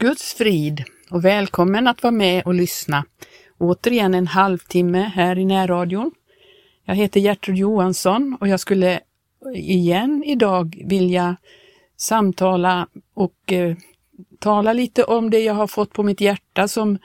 Guds 0.00 0.34
frid 0.34 0.84
och 1.10 1.24
välkommen 1.24 1.86
att 1.86 2.02
vara 2.02 2.10
med 2.10 2.44
och 2.44 2.54
lyssna. 2.54 3.04
Återigen 3.58 4.14
en 4.14 4.26
halvtimme 4.26 5.12
här 5.14 5.38
i 5.38 5.44
närradion. 5.44 6.10
Jag 6.84 6.94
heter 6.94 7.20
Gertrud 7.20 7.56
Johansson 7.56 8.36
och 8.40 8.48
jag 8.48 8.60
skulle 8.60 9.00
igen 9.54 10.22
idag 10.26 10.82
vilja 10.86 11.36
samtala 11.96 12.86
och 13.14 13.52
eh, 13.52 13.76
tala 14.38 14.72
lite 14.72 15.04
om 15.04 15.30
det 15.30 15.40
jag 15.40 15.54
har 15.54 15.66
fått 15.66 15.92
på 15.92 16.02
mitt 16.02 16.20
hjärta 16.20 16.68
som 16.68 16.98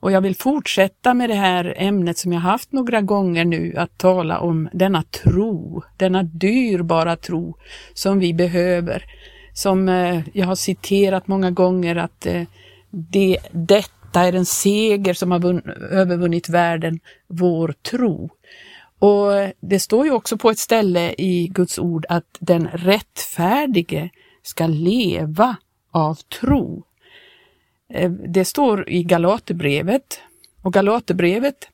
och 0.00 0.12
jag 0.12 0.20
vill 0.20 0.36
fortsätta 0.36 1.14
med 1.14 1.30
det 1.30 1.34
här 1.34 1.74
ämnet 1.76 2.18
som 2.18 2.32
jag 2.32 2.40
haft 2.40 2.72
några 2.72 3.00
gånger 3.00 3.44
nu, 3.44 3.74
att 3.76 3.98
tala 3.98 4.38
om 4.38 4.68
denna 4.72 5.02
tro, 5.02 5.82
denna 5.96 6.22
dyrbara 6.22 7.16
tro 7.16 7.56
som 7.94 8.18
vi 8.18 8.34
behöver 8.34 9.04
som 9.60 9.88
eh, 9.88 10.20
jag 10.32 10.46
har 10.46 10.54
citerat 10.54 11.28
många 11.28 11.50
gånger 11.50 11.96
att 11.96 12.26
eh, 12.26 12.42
det, 12.90 13.38
detta 13.52 14.20
är 14.20 14.32
en 14.32 14.46
seger 14.46 15.14
som 15.14 15.30
har 15.30 15.62
övervunnit 15.90 16.48
världen, 16.48 17.00
vår 17.26 17.74
tro. 17.90 18.30
Och 18.98 19.38
eh, 19.38 19.50
det 19.60 19.80
står 19.80 20.06
ju 20.06 20.12
också 20.12 20.38
på 20.38 20.50
ett 20.50 20.58
ställe 20.58 21.14
i 21.18 21.48
Guds 21.48 21.78
ord 21.78 22.06
att 22.08 22.36
den 22.38 22.68
rättfärdige 22.68 24.10
ska 24.42 24.66
leva 24.66 25.56
av 25.90 26.14
tro. 26.14 26.84
Eh, 27.92 28.10
det 28.10 28.44
står 28.44 28.90
i 28.90 29.02
Galaterbrevet 29.02 30.20
och 30.62 30.72
Galaterbrevet 30.72 31.68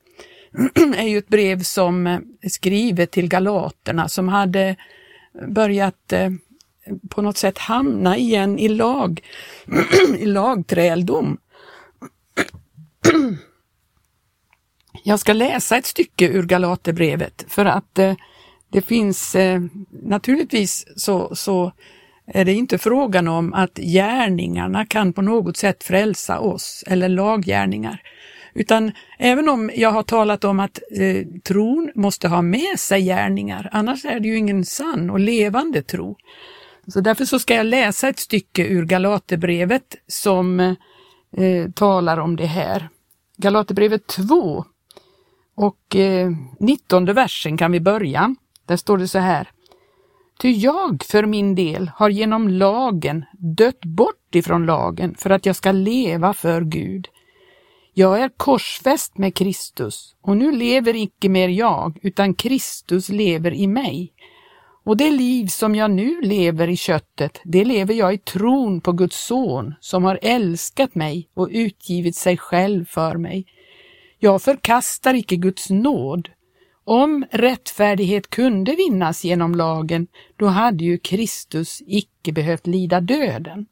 är 0.97 1.07
ju 1.07 1.17
ett 1.17 1.27
brev 1.27 1.63
som 1.63 2.07
eh, 2.07 2.19
är 2.41 2.49
skrivet 2.49 3.11
till 3.11 3.29
galaterna 3.29 4.09
som 4.09 4.27
hade 4.27 4.75
börjat 5.47 6.13
på 7.09 7.21
något 7.21 7.37
sätt 7.37 7.57
hamna 7.57 8.17
igen 8.17 8.59
i 8.59 8.67
lag, 8.67 9.21
i 10.17 10.25
lagträldom. 10.25 11.37
Jag 15.03 15.19
ska 15.19 15.33
läsa 15.33 15.77
ett 15.77 15.85
stycke 15.85 16.27
ur 16.27 16.43
Galaterbrevet 16.43 17.45
för 17.47 17.65
att 17.65 17.99
eh, 17.99 18.15
det 18.69 18.81
finns 18.81 19.35
eh, 19.35 19.61
naturligtvis 19.89 20.85
så, 20.95 21.35
så 21.35 21.71
är 22.27 22.45
det 22.45 22.53
inte 22.53 22.77
frågan 22.77 23.27
om 23.27 23.53
att 23.53 23.77
gärningarna 23.77 24.85
kan 24.85 25.13
på 25.13 25.21
något 25.21 25.57
sätt 25.57 25.83
frälsa 25.83 26.39
oss 26.39 26.83
eller 26.87 27.09
laggärningar. 27.09 28.01
Utan 28.53 28.91
även 29.19 29.49
om 29.49 29.71
jag 29.75 29.91
har 29.91 30.03
talat 30.03 30.43
om 30.43 30.59
att 30.59 30.79
eh, 30.91 31.25
tron 31.43 31.91
måste 31.95 32.27
ha 32.27 32.41
med 32.41 32.79
sig 32.79 33.01
gärningar, 33.01 33.69
annars 33.71 34.05
är 34.05 34.19
det 34.19 34.27
ju 34.27 34.37
ingen 34.37 34.65
sann 34.65 35.09
och 35.09 35.19
levande 35.19 35.81
tro. 35.81 36.17
Så 36.87 37.01
därför 37.01 37.25
så 37.25 37.39
ska 37.39 37.55
jag 37.55 37.65
läsa 37.65 38.09
ett 38.09 38.19
stycke 38.19 38.67
ur 38.67 38.85
Galaterbrevet 38.85 39.95
som 40.07 40.59
eh, 40.59 41.71
talar 41.75 42.17
om 42.17 42.35
det 42.35 42.45
här. 42.45 42.89
Galaterbrevet 43.37 44.07
2 44.07 44.65
och 45.55 45.95
eh, 45.95 46.31
19 46.59 47.05
versen 47.05 47.57
kan 47.57 47.71
vi 47.71 47.79
börja. 47.79 48.35
Där 48.65 48.77
står 48.77 48.97
det 48.97 49.07
så 49.07 49.19
här. 49.19 49.51
Ty 50.39 50.51
jag 50.51 51.03
för 51.03 51.25
min 51.25 51.55
del 51.55 51.91
har 51.95 52.09
genom 52.09 52.47
lagen 52.49 53.25
dött 53.57 53.85
bort 53.85 54.35
ifrån 54.35 54.65
lagen 54.65 55.15
för 55.17 55.29
att 55.29 55.45
jag 55.45 55.55
ska 55.55 55.71
leva 55.71 56.33
för 56.33 56.61
Gud. 56.61 57.07
Jag 57.93 58.21
är 58.21 58.29
korsfäst 58.37 59.17
med 59.17 59.35
Kristus 59.35 60.15
och 60.21 60.37
nu 60.37 60.51
lever 60.51 60.95
icke 60.95 61.29
mer 61.29 61.47
jag 61.47 61.99
utan 62.01 62.33
Kristus 62.33 63.09
lever 63.09 63.53
i 63.53 63.67
mig. 63.67 64.13
Och 64.87 64.97
det 64.97 65.11
liv 65.11 65.47
som 65.47 65.75
jag 65.75 65.91
nu 65.91 66.21
lever 66.21 66.67
i 66.67 66.77
köttet, 66.77 67.41
det 67.43 67.65
lever 67.65 67.93
jag 67.93 68.13
i 68.13 68.17
tron 68.17 68.81
på 68.81 68.91
Guds 68.91 69.25
son 69.25 69.73
som 69.79 70.03
har 70.03 70.19
älskat 70.21 70.95
mig 70.95 71.29
och 71.33 71.49
utgivit 71.51 72.15
sig 72.15 72.37
själv 72.37 72.85
för 72.85 73.17
mig. 73.17 73.45
Jag 74.19 74.41
förkastar 74.41 75.13
icke 75.13 75.35
Guds 75.35 75.69
nåd. 75.69 76.29
Om 76.83 77.25
rättfärdighet 77.31 78.29
kunde 78.29 78.75
vinnas 78.75 79.23
genom 79.23 79.55
lagen, 79.55 80.07
då 80.35 80.45
hade 80.45 80.83
ju 80.83 80.97
Kristus 80.97 81.81
icke 81.87 82.31
behövt 82.31 82.67
lida 82.67 83.01
döden. 83.01 83.65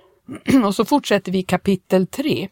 Och 0.64 0.74
så 0.74 0.84
fortsätter 0.84 1.32
vi 1.32 1.42
kapitel 1.42 2.06
3. 2.06 2.48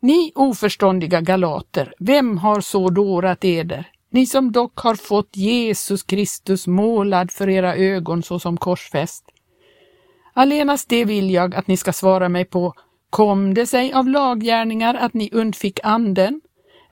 Ni 0.00 0.32
oförståndiga 0.34 1.20
galater, 1.20 1.94
vem 1.98 2.38
har 2.38 2.60
så 2.60 2.90
dårat 2.90 3.44
eder? 3.44 3.93
Ni 4.14 4.26
som 4.26 4.52
dock 4.52 4.78
har 4.78 4.94
fått 4.94 5.36
Jesus 5.36 6.02
Kristus 6.02 6.66
målad 6.66 7.30
för 7.30 7.48
era 7.48 7.76
ögon 7.76 8.22
såsom 8.22 8.56
korsfäst. 8.56 9.24
Allenast 10.32 10.88
det 10.88 11.04
vill 11.04 11.30
jag 11.30 11.54
att 11.54 11.66
ni 11.66 11.76
ska 11.76 11.92
svara 11.92 12.28
mig 12.28 12.44
på. 12.44 12.74
Kom 13.10 13.54
det 13.54 13.66
sig 13.66 13.92
av 13.92 14.08
laggärningar 14.08 14.94
att 14.94 15.14
ni 15.14 15.30
undfick 15.32 15.80
anden? 15.82 16.40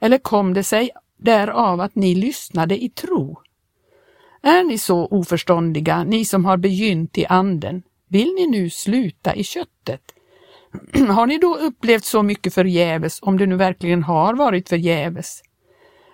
Eller 0.00 0.18
kom 0.18 0.54
det 0.54 0.64
sig 0.64 0.90
därav 1.18 1.80
att 1.80 1.94
ni 1.94 2.14
lyssnade 2.14 2.84
i 2.84 2.88
tro? 2.88 3.40
Är 4.42 4.64
ni 4.64 4.78
så 4.78 5.06
oförståndiga, 5.06 6.04
ni 6.04 6.24
som 6.24 6.44
har 6.44 6.56
begynt 6.56 7.18
i 7.18 7.26
anden? 7.26 7.82
Vill 8.08 8.34
ni 8.34 8.46
nu 8.46 8.70
sluta 8.70 9.34
i 9.34 9.44
köttet? 9.44 10.02
har 11.08 11.26
ni 11.26 11.38
då 11.38 11.56
upplevt 11.56 12.04
så 12.04 12.22
mycket 12.22 12.54
förgäves, 12.54 13.18
om 13.22 13.38
det 13.38 13.46
nu 13.46 13.56
verkligen 13.56 14.02
har 14.02 14.34
varit 14.34 14.68
förgäves? 14.68 15.42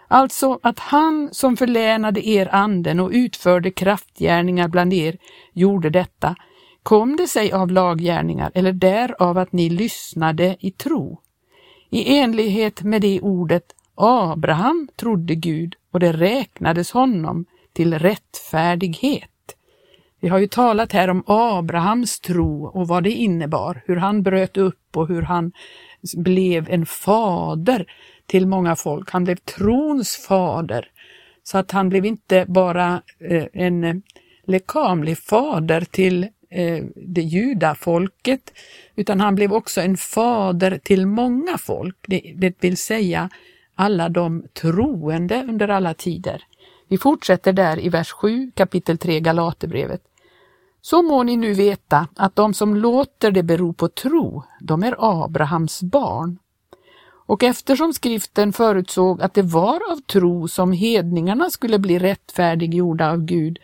Alltså 0.09 0.59
att 0.63 0.79
han 0.79 1.29
som 1.33 1.57
förlänade 1.57 2.29
er 2.29 2.55
anden 2.55 3.01
och 3.01 3.11
utförde 3.13 3.71
kraftgärningar 3.71 4.69
bland 4.69 4.93
er 4.93 5.17
gjorde 5.53 5.91
detta. 5.91 6.37
Kom 6.83 7.17
det 7.17 7.29
sig 7.29 7.53
av 7.53 7.71
laggärningar 7.71 8.51
eller 8.55 8.73
därav 8.73 9.39
att 9.39 9.53
ni 9.53 9.71
lyssnade 9.71 10.57
i 10.61 10.71
tro? 10.71 11.21
I 11.91 12.19
enlighet 12.19 12.83
med 12.83 13.03
det 13.03 13.21
ordet 13.21 13.65
Abraham 13.95 14.89
trodde 14.97 15.35
Gud 15.35 15.75
och 15.93 16.01
det 16.01 16.13
räknades 16.13 16.91
honom 16.91 17.45
till 17.73 17.99
rättfärdighet. 17.99 19.31
Vi 20.21 20.29
har 20.29 20.39
ju 20.39 20.47
talat 20.47 20.93
här 20.93 21.11
om 21.11 21.23
Abrahams 21.27 22.21
tro 22.21 22.67
och 22.67 22.89
vad 22.89 23.05
det 23.05 23.13
innebar, 23.13 23.83
hur 23.87 23.97
han 23.97 24.23
bröt 24.23 24.57
upp 24.57 24.97
och 24.97 25.09
hur 25.09 25.23
han 25.23 25.53
blev 26.17 26.71
en 26.71 26.87
fader 26.87 27.87
till 28.28 28.47
många 28.47 28.77
folk. 28.77 29.11
Han 29.11 29.25
blev 29.25 29.37
trons 29.37 30.16
fader. 30.16 30.91
Så 31.43 31.59
att 31.59 31.71
han 31.71 31.89
blev 31.89 32.05
inte 32.06 32.44
bara 32.49 33.03
eh, 33.19 33.44
en 33.53 33.84
eh, 33.84 33.94
lekamlig 34.47 35.19
fader 35.19 35.81
till 35.81 36.22
eh, 36.50 36.84
det 36.97 37.22
judafolket, 37.22 38.53
utan 38.97 39.21
han 39.21 39.34
blev 39.34 39.53
också 39.53 39.81
en 39.81 39.97
fader 39.97 40.81
till 40.83 41.06
många 41.06 41.59
folk, 41.59 41.97
det, 42.06 42.34
det 42.37 42.55
vill 42.61 42.77
säga 42.77 43.31
alla 43.75 44.09
de 44.09 44.45
troende 44.53 45.45
under 45.49 45.69
alla 45.69 45.95
tider. 45.95 46.43
Vi 46.89 46.99
fortsätter 46.99 47.53
där 47.53 47.84
i 47.84 47.89
vers 47.89 48.10
7, 48.12 48.50
kapitel 48.55 48.99
3 48.99 49.21
Galaterbrevet. 49.21 50.03
Så 50.81 51.03
må 51.03 51.22
ni 51.22 51.37
nu 51.37 51.53
veta 51.53 52.09
att 52.16 52.37
de 52.37 52.55
som 52.55 52.77
låter 52.77 53.31
det 53.31 53.43
bero 53.43 53.72
på 53.72 53.89
tro, 53.89 54.43
de 54.60 54.83
är 54.83 55.25
Abrahams 55.25 55.83
barn. 55.83 56.39
Och 57.28 57.43
eftersom 57.43 57.93
skriften 57.93 58.53
förutsåg 58.53 59.22
att 59.22 59.34
det 59.34 59.43
var 59.43 59.93
av 59.93 60.00
tro 60.00 60.49
som 60.49 60.72
hedningarna 60.72 61.50
skulle 61.50 61.78
bli 61.78 61.99
rättfärdiggjorda 61.99 63.11
av 63.11 63.25
Gud, 63.25 63.59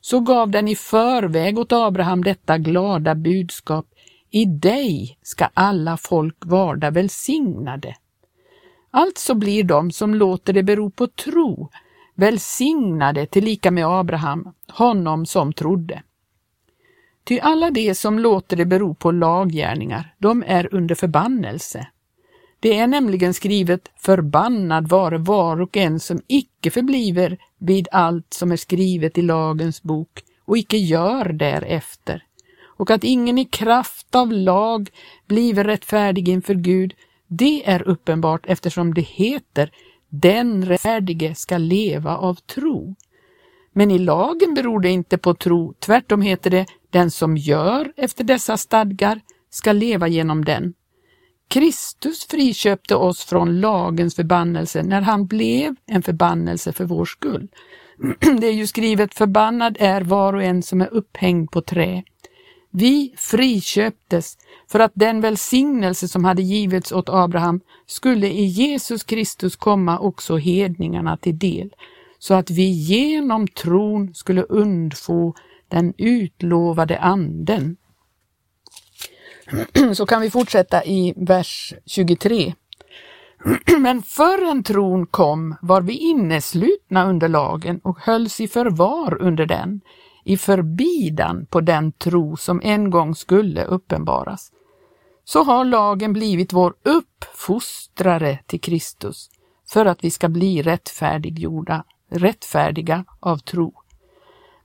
så 0.00 0.20
gav 0.20 0.50
den 0.50 0.68
i 0.68 0.76
förväg 0.76 1.58
åt 1.58 1.72
Abraham 1.72 2.24
detta 2.24 2.58
glada 2.58 3.14
budskap. 3.14 3.86
I 4.30 4.44
dig 4.44 5.18
ska 5.22 5.48
alla 5.54 5.96
folk 5.96 6.36
varda 6.44 6.90
välsignade. 6.90 7.96
Alltså 8.90 9.34
blir 9.34 9.64
de 9.64 9.90
som 9.90 10.14
låter 10.14 10.52
det 10.52 10.62
bero 10.62 10.90
på 10.90 11.06
tro 11.06 11.70
välsignade 12.14 13.26
tillika 13.26 13.70
med 13.70 13.86
Abraham, 13.86 14.52
honom 14.72 15.26
som 15.26 15.52
trodde. 15.52 16.02
Ty 17.24 17.38
alla 17.40 17.70
de 17.70 17.94
som 17.94 18.18
låter 18.18 18.56
det 18.56 18.66
bero 18.66 18.94
på 18.94 19.10
laggärningar, 19.10 20.14
de 20.18 20.44
är 20.46 20.74
under 20.74 20.94
förbannelse. 20.94 21.86
Det 22.66 22.78
är 22.78 22.86
nämligen 22.86 23.34
skrivet 23.34 23.90
förbannad 23.96 24.88
vare 24.88 25.18
var 25.18 25.60
och 25.60 25.76
en 25.76 26.00
som 26.00 26.20
icke 26.26 26.70
förbliver 26.70 27.38
vid 27.58 27.88
allt 27.92 28.34
som 28.34 28.52
är 28.52 28.56
skrivet 28.56 29.18
i 29.18 29.22
lagens 29.22 29.82
bok 29.82 30.22
och 30.44 30.58
icke 30.58 30.76
gör 30.76 31.32
därefter. 31.32 32.22
Och 32.62 32.90
att 32.90 33.04
ingen 33.04 33.38
i 33.38 33.44
kraft 33.44 34.14
av 34.14 34.32
lag 34.32 34.90
bliver 35.26 35.64
rättfärdig 35.64 36.28
inför 36.28 36.54
Gud, 36.54 36.94
det 37.26 37.68
är 37.68 37.88
uppenbart 37.88 38.44
eftersom 38.46 38.94
det 38.94 39.00
heter 39.00 39.70
den 40.08 40.64
rättfärdige 40.64 41.34
ska 41.34 41.58
leva 41.58 42.16
av 42.16 42.34
tro. 42.34 42.94
Men 43.72 43.90
i 43.90 43.98
lagen 43.98 44.54
beror 44.54 44.80
det 44.80 44.90
inte 44.90 45.18
på 45.18 45.34
tro, 45.34 45.74
tvärtom 45.78 46.22
heter 46.22 46.50
det 46.50 46.66
den 46.90 47.10
som 47.10 47.36
gör 47.36 47.92
efter 47.96 48.24
dessa 48.24 48.56
stadgar 48.56 49.20
ska 49.50 49.72
leva 49.72 50.08
genom 50.08 50.44
den. 50.44 50.74
Kristus 51.48 52.26
friköpte 52.26 52.96
oss 52.96 53.24
från 53.24 53.60
lagens 53.60 54.14
förbannelse 54.14 54.82
när 54.82 55.00
han 55.00 55.26
blev 55.26 55.74
en 55.86 56.02
förbannelse 56.02 56.72
för 56.72 56.84
vår 56.84 57.04
skull. 57.04 57.48
Det 58.40 58.46
är 58.46 58.52
ju 58.52 58.66
skrivet 58.66 59.14
förbannad 59.14 59.76
är 59.80 60.00
var 60.00 60.32
och 60.32 60.42
en 60.42 60.62
som 60.62 60.80
är 60.80 60.94
upphängd 60.94 61.50
på 61.50 61.60
trä. 61.60 62.02
Vi 62.70 63.14
friköptes 63.16 64.38
för 64.68 64.80
att 64.80 64.92
den 64.94 65.20
välsignelse 65.20 66.08
som 66.08 66.24
hade 66.24 66.42
givits 66.42 66.92
åt 66.92 67.08
Abraham 67.08 67.60
skulle 67.86 68.28
i 68.28 68.44
Jesus 68.44 69.04
Kristus 69.04 69.56
komma 69.56 69.98
också 69.98 70.36
hedningarna 70.36 71.16
till 71.16 71.38
del, 71.38 71.70
så 72.18 72.34
att 72.34 72.50
vi 72.50 72.70
genom 72.70 73.48
tron 73.48 74.14
skulle 74.14 74.42
undfå 74.42 75.34
den 75.68 75.94
utlovade 75.98 76.98
anden. 76.98 77.76
Så 79.94 80.06
kan 80.06 80.20
vi 80.20 80.30
fortsätta 80.30 80.84
i 80.84 81.14
vers 81.16 81.74
23. 81.86 82.54
Men 83.78 84.02
förrän 84.02 84.62
tron 84.62 85.06
kom 85.06 85.56
var 85.62 85.80
vi 85.80 85.92
inneslutna 85.92 87.08
under 87.08 87.28
lagen 87.28 87.80
och 87.84 87.98
hölls 88.00 88.40
i 88.40 88.48
förvar 88.48 89.22
under 89.22 89.46
den, 89.46 89.80
i 90.24 90.36
förbidan 90.36 91.46
på 91.46 91.60
den 91.60 91.92
tro 91.92 92.36
som 92.36 92.60
en 92.64 92.90
gång 92.90 93.14
skulle 93.14 93.64
uppenbaras. 93.64 94.52
Så 95.24 95.42
har 95.42 95.64
lagen 95.64 96.12
blivit 96.12 96.52
vår 96.52 96.74
uppfostrare 96.82 98.38
till 98.46 98.60
Kristus 98.60 99.30
för 99.68 99.86
att 99.86 100.04
vi 100.04 100.10
ska 100.10 100.28
bli 100.28 100.62
rättfärdiggjorda, 100.62 101.84
rättfärdiga 102.10 103.04
av 103.20 103.38
tro. 103.38 103.72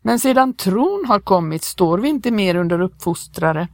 Men 0.01 0.19
sedan 0.19 0.53
tron 0.53 1.05
har 1.07 1.19
kommit 1.19 1.63
står 1.63 1.97
vi 1.97 2.09
inte 2.09 2.31
mer 2.31 2.55
under 2.55 2.81
uppfostrare. 2.81 3.67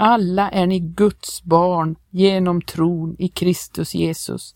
Alla 0.00 0.50
är 0.50 0.66
ni 0.66 0.78
Guds 0.78 1.42
barn 1.42 1.96
genom 2.10 2.62
tron 2.62 3.16
i 3.18 3.28
Kristus 3.28 3.94
Jesus. 3.94 4.54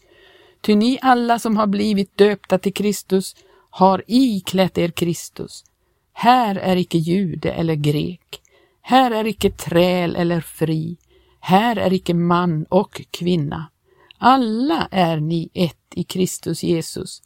Ty 0.60 0.74
ni 0.74 0.98
alla 1.02 1.38
som 1.38 1.56
har 1.56 1.66
blivit 1.66 2.18
döpta 2.18 2.58
till 2.58 2.74
Kristus 2.74 3.36
har 3.70 4.02
iklätt 4.06 4.78
er 4.78 4.88
Kristus. 4.88 5.64
Här 6.12 6.56
är 6.56 6.76
icke 6.76 6.98
jude 6.98 7.52
eller 7.52 7.74
grek. 7.74 8.40
Här 8.82 9.10
är 9.10 9.26
icke 9.26 9.50
träl 9.50 10.16
eller 10.16 10.40
fri. 10.40 10.96
Här 11.40 11.76
är 11.76 11.92
icke 11.92 12.14
man 12.14 12.66
och 12.68 13.02
kvinna. 13.10 13.70
Alla 14.18 14.88
är 14.90 15.16
ni 15.16 15.50
ett 15.54 15.92
i 15.94 16.04
Kristus 16.04 16.62
Jesus. 16.62 17.22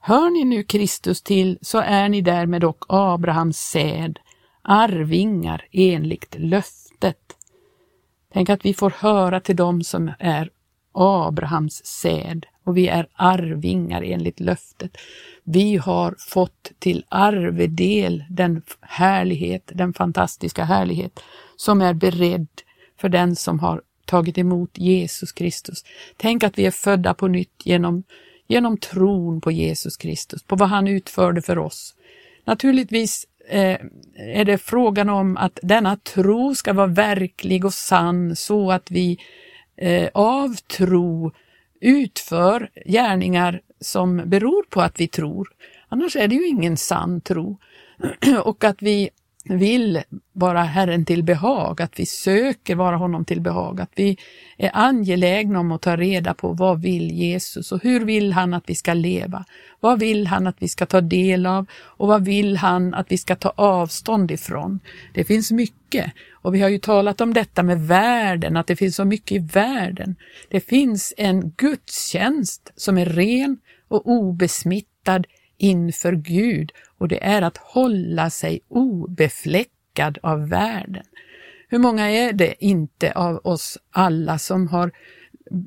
Hör 0.00 0.30
ni 0.30 0.44
nu 0.44 0.62
Kristus 0.62 1.22
till 1.22 1.58
så 1.62 1.78
är 1.78 2.08
ni 2.08 2.20
därmed 2.20 2.64
och 2.64 2.84
Abrahams 2.88 3.58
säd, 3.58 4.18
arvingar 4.62 5.64
enligt 5.72 6.34
löftet. 6.38 7.37
Tänk 8.32 8.50
att 8.50 8.64
vi 8.64 8.74
får 8.74 8.90
höra 8.90 9.40
till 9.40 9.56
dem 9.56 9.82
som 9.82 10.12
är 10.18 10.50
Abrahams 10.92 11.86
säd 11.86 12.46
och 12.64 12.76
vi 12.76 12.88
är 12.88 13.08
arvingar 13.12 14.02
enligt 14.02 14.40
löftet. 14.40 14.96
Vi 15.44 15.76
har 15.76 16.14
fått 16.18 16.72
till 16.78 17.04
arvedel 17.08 18.24
den 18.30 18.62
härlighet, 18.80 19.70
den 19.74 19.94
fantastiska 19.94 20.64
härlighet 20.64 21.20
som 21.56 21.80
är 21.80 21.94
beredd 21.94 22.48
för 23.00 23.08
den 23.08 23.36
som 23.36 23.58
har 23.58 23.82
tagit 24.04 24.38
emot 24.38 24.78
Jesus 24.78 25.32
Kristus. 25.32 25.84
Tänk 26.16 26.44
att 26.44 26.58
vi 26.58 26.66
är 26.66 26.70
födda 26.70 27.14
på 27.14 27.28
nytt 27.28 27.62
genom, 27.64 28.02
genom 28.46 28.78
tron 28.78 29.40
på 29.40 29.50
Jesus 29.50 29.96
Kristus, 29.96 30.42
på 30.42 30.56
vad 30.56 30.68
han 30.68 30.88
utförde 30.88 31.42
för 31.42 31.58
oss. 31.58 31.94
Naturligtvis 32.44 33.26
eh, 33.48 33.80
är 34.16 34.44
det 34.44 34.58
frågan 34.58 35.08
om 35.08 35.36
att 35.36 35.58
denna 35.62 35.96
tro 35.96 36.54
ska 36.54 36.72
vara 36.72 36.86
verklig 36.86 37.64
och 37.64 37.74
sann 37.74 38.36
så 38.36 38.72
att 38.72 38.90
vi 38.90 39.18
eh, 39.76 40.08
av 40.14 40.54
tro 40.54 41.32
utför 41.80 42.70
gärningar 42.86 43.60
som 43.80 44.22
beror 44.26 44.62
på 44.62 44.80
att 44.80 45.00
vi 45.00 45.08
tror. 45.08 45.48
Annars 45.88 46.16
är 46.16 46.28
det 46.28 46.34
ju 46.34 46.46
ingen 46.46 46.76
sann 46.76 47.20
tro. 47.20 47.58
Och 48.44 48.64
att 48.64 48.82
vi 48.82 49.10
vill 49.48 50.02
vara 50.32 50.62
Herren 50.62 51.04
till 51.04 51.22
behag, 51.22 51.82
att 51.82 52.00
vi 52.00 52.06
söker 52.06 52.74
vara 52.74 52.96
honom 52.96 53.24
till 53.24 53.40
behag, 53.40 53.80
att 53.80 53.92
vi 53.94 54.16
är 54.56 54.70
angelägna 54.74 55.60
om 55.60 55.72
att 55.72 55.82
ta 55.82 55.96
reda 55.96 56.34
på 56.34 56.52
vad 56.52 56.82
vill 56.82 57.10
Jesus 57.10 57.72
och 57.72 57.82
hur 57.82 58.04
vill 58.04 58.32
han 58.32 58.54
att 58.54 58.64
vi 58.66 58.74
ska 58.74 58.94
leva? 58.94 59.44
Vad 59.80 60.00
vill 60.00 60.26
han 60.26 60.46
att 60.46 60.56
vi 60.58 60.68
ska 60.68 60.86
ta 60.86 61.00
del 61.00 61.46
av 61.46 61.66
och 61.72 62.08
vad 62.08 62.24
vill 62.24 62.56
han 62.56 62.94
att 62.94 63.12
vi 63.12 63.18
ska 63.18 63.36
ta 63.36 63.52
avstånd 63.56 64.30
ifrån? 64.30 64.80
Det 65.14 65.24
finns 65.24 65.50
mycket 65.50 66.12
och 66.32 66.54
vi 66.54 66.60
har 66.60 66.68
ju 66.68 66.78
talat 66.78 67.20
om 67.20 67.34
detta 67.34 67.62
med 67.62 67.86
världen, 67.86 68.56
att 68.56 68.66
det 68.66 68.76
finns 68.76 68.96
så 68.96 69.04
mycket 69.04 69.32
i 69.32 69.38
världen. 69.38 70.16
Det 70.50 70.60
finns 70.60 71.14
en 71.16 71.50
gudstjänst 71.50 72.72
som 72.76 72.98
är 72.98 73.06
ren 73.06 73.58
och 73.88 74.08
obesmittad 74.08 75.26
inför 75.58 76.12
Gud 76.12 76.72
och 76.98 77.08
det 77.08 77.24
är 77.24 77.42
att 77.42 77.56
hålla 77.56 78.30
sig 78.30 78.60
obefläckad 78.68 80.18
av 80.22 80.48
världen. 80.48 81.04
Hur 81.68 81.78
många 81.78 82.10
är 82.10 82.32
det 82.32 82.64
inte 82.64 83.12
av 83.12 83.40
oss 83.44 83.78
alla 83.90 84.38
som 84.38 84.68
har 84.68 84.92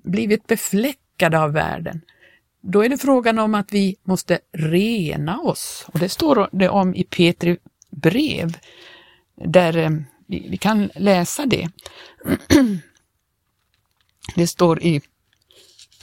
blivit 0.03 0.47
befläckade 0.47 1.39
av 1.39 1.53
världen? 1.53 2.01
Då 2.61 2.85
är 2.85 2.89
det 2.89 2.97
frågan 2.97 3.39
om 3.39 3.55
att 3.55 3.73
vi 3.73 3.95
måste 4.03 4.39
rena 4.51 5.39
oss 5.39 5.85
och 5.93 5.99
det 5.99 6.09
står 6.09 6.49
det 6.51 6.69
om 6.69 6.95
i 6.95 7.03
Petri 7.03 7.57
brev 7.89 8.57
där 9.35 9.77
eh, 9.77 9.89
vi 10.27 10.57
kan 10.57 10.89
läsa 10.95 11.45
det. 11.45 11.69
Det 14.35 14.47
står 14.47 14.83
i 14.83 15.01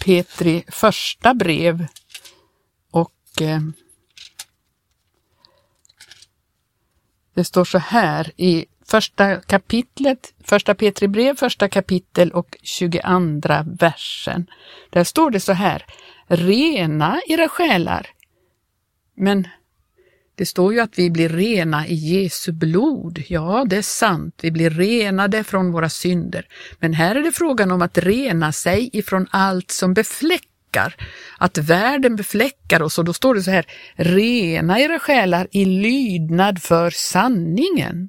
Petri 0.05 0.65
första 0.69 1.35
brev 1.35 1.87
eh, 3.43 3.61
det 7.35 7.45
står 7.45 7.65
så 7.65 7.79
här 7.79 8.33
i 8.37 8.67
första 8.87 9.41
kapitlet, 9.41 10.35
första 10.45 10.75
Petri 10.75 11.09
brev, 11.09 11.37
första 11.37 11.69
kapitel 11.69 12.31
och 12.31 12.57
22 12.63 13.01
versen. 13.81 14.47
Där 14.91 15.05
står 15.05 15.31
det 15.31 15.41
så 15.41 15.53
här, 15.53 15.85
rena 16.27 17.21
era 17.29 17.49
själar. 17.49 18.07
Men 19.15 19.49
det 20.35 20.47
står 20.47 20.73
ju 20.73 20.81
att 20.81 20.99
vi 20.99 21.11
blir 21.11 21.29
rena 21.29 21.87
i 21.87 21.95
Jesu 21.95 22.53
blod. 22.53 23.23
Ja, 23.29 23.65
det 23.67 23.77
är 23.77 23.83
sant, 23.83 24.35
vi 24.43 24.51
blir 24.51 24.71
renade 24.71 25.45
från 25.45 25.73
våra 25.73 25.89
synder. 25.89 26.47
Men 26.79 26.95
här 26.95 27.17
är 27.17 27.23
det 27.23 27.33
frågan 27.33 27.71
om 27.71 27.83
att 27.83 27.99
rena 27.99 28.53
sig 28.53 28.91
ifrån 28.93 29.27
allt 29.31 29.71
som 29.71 29.95
befläckar, 29.95 30.49
att 31.39 31.59
världen 31.59 32.17
befläckar 32.17 32.83
oss 32.83 32.99
och 32.99 33.05
då 33.05 33.13
står 33.13 33.35
det 33.35 33.43
så 33.43 33.51
här, 33.51 33.67
rena 33.95 34.81
era 34.81 34.99
själar 34.99 35.49
i 35.51 35.65
lydnad 35.65 36.63
för 36.63 36.91
sanningen. 36.91 38.09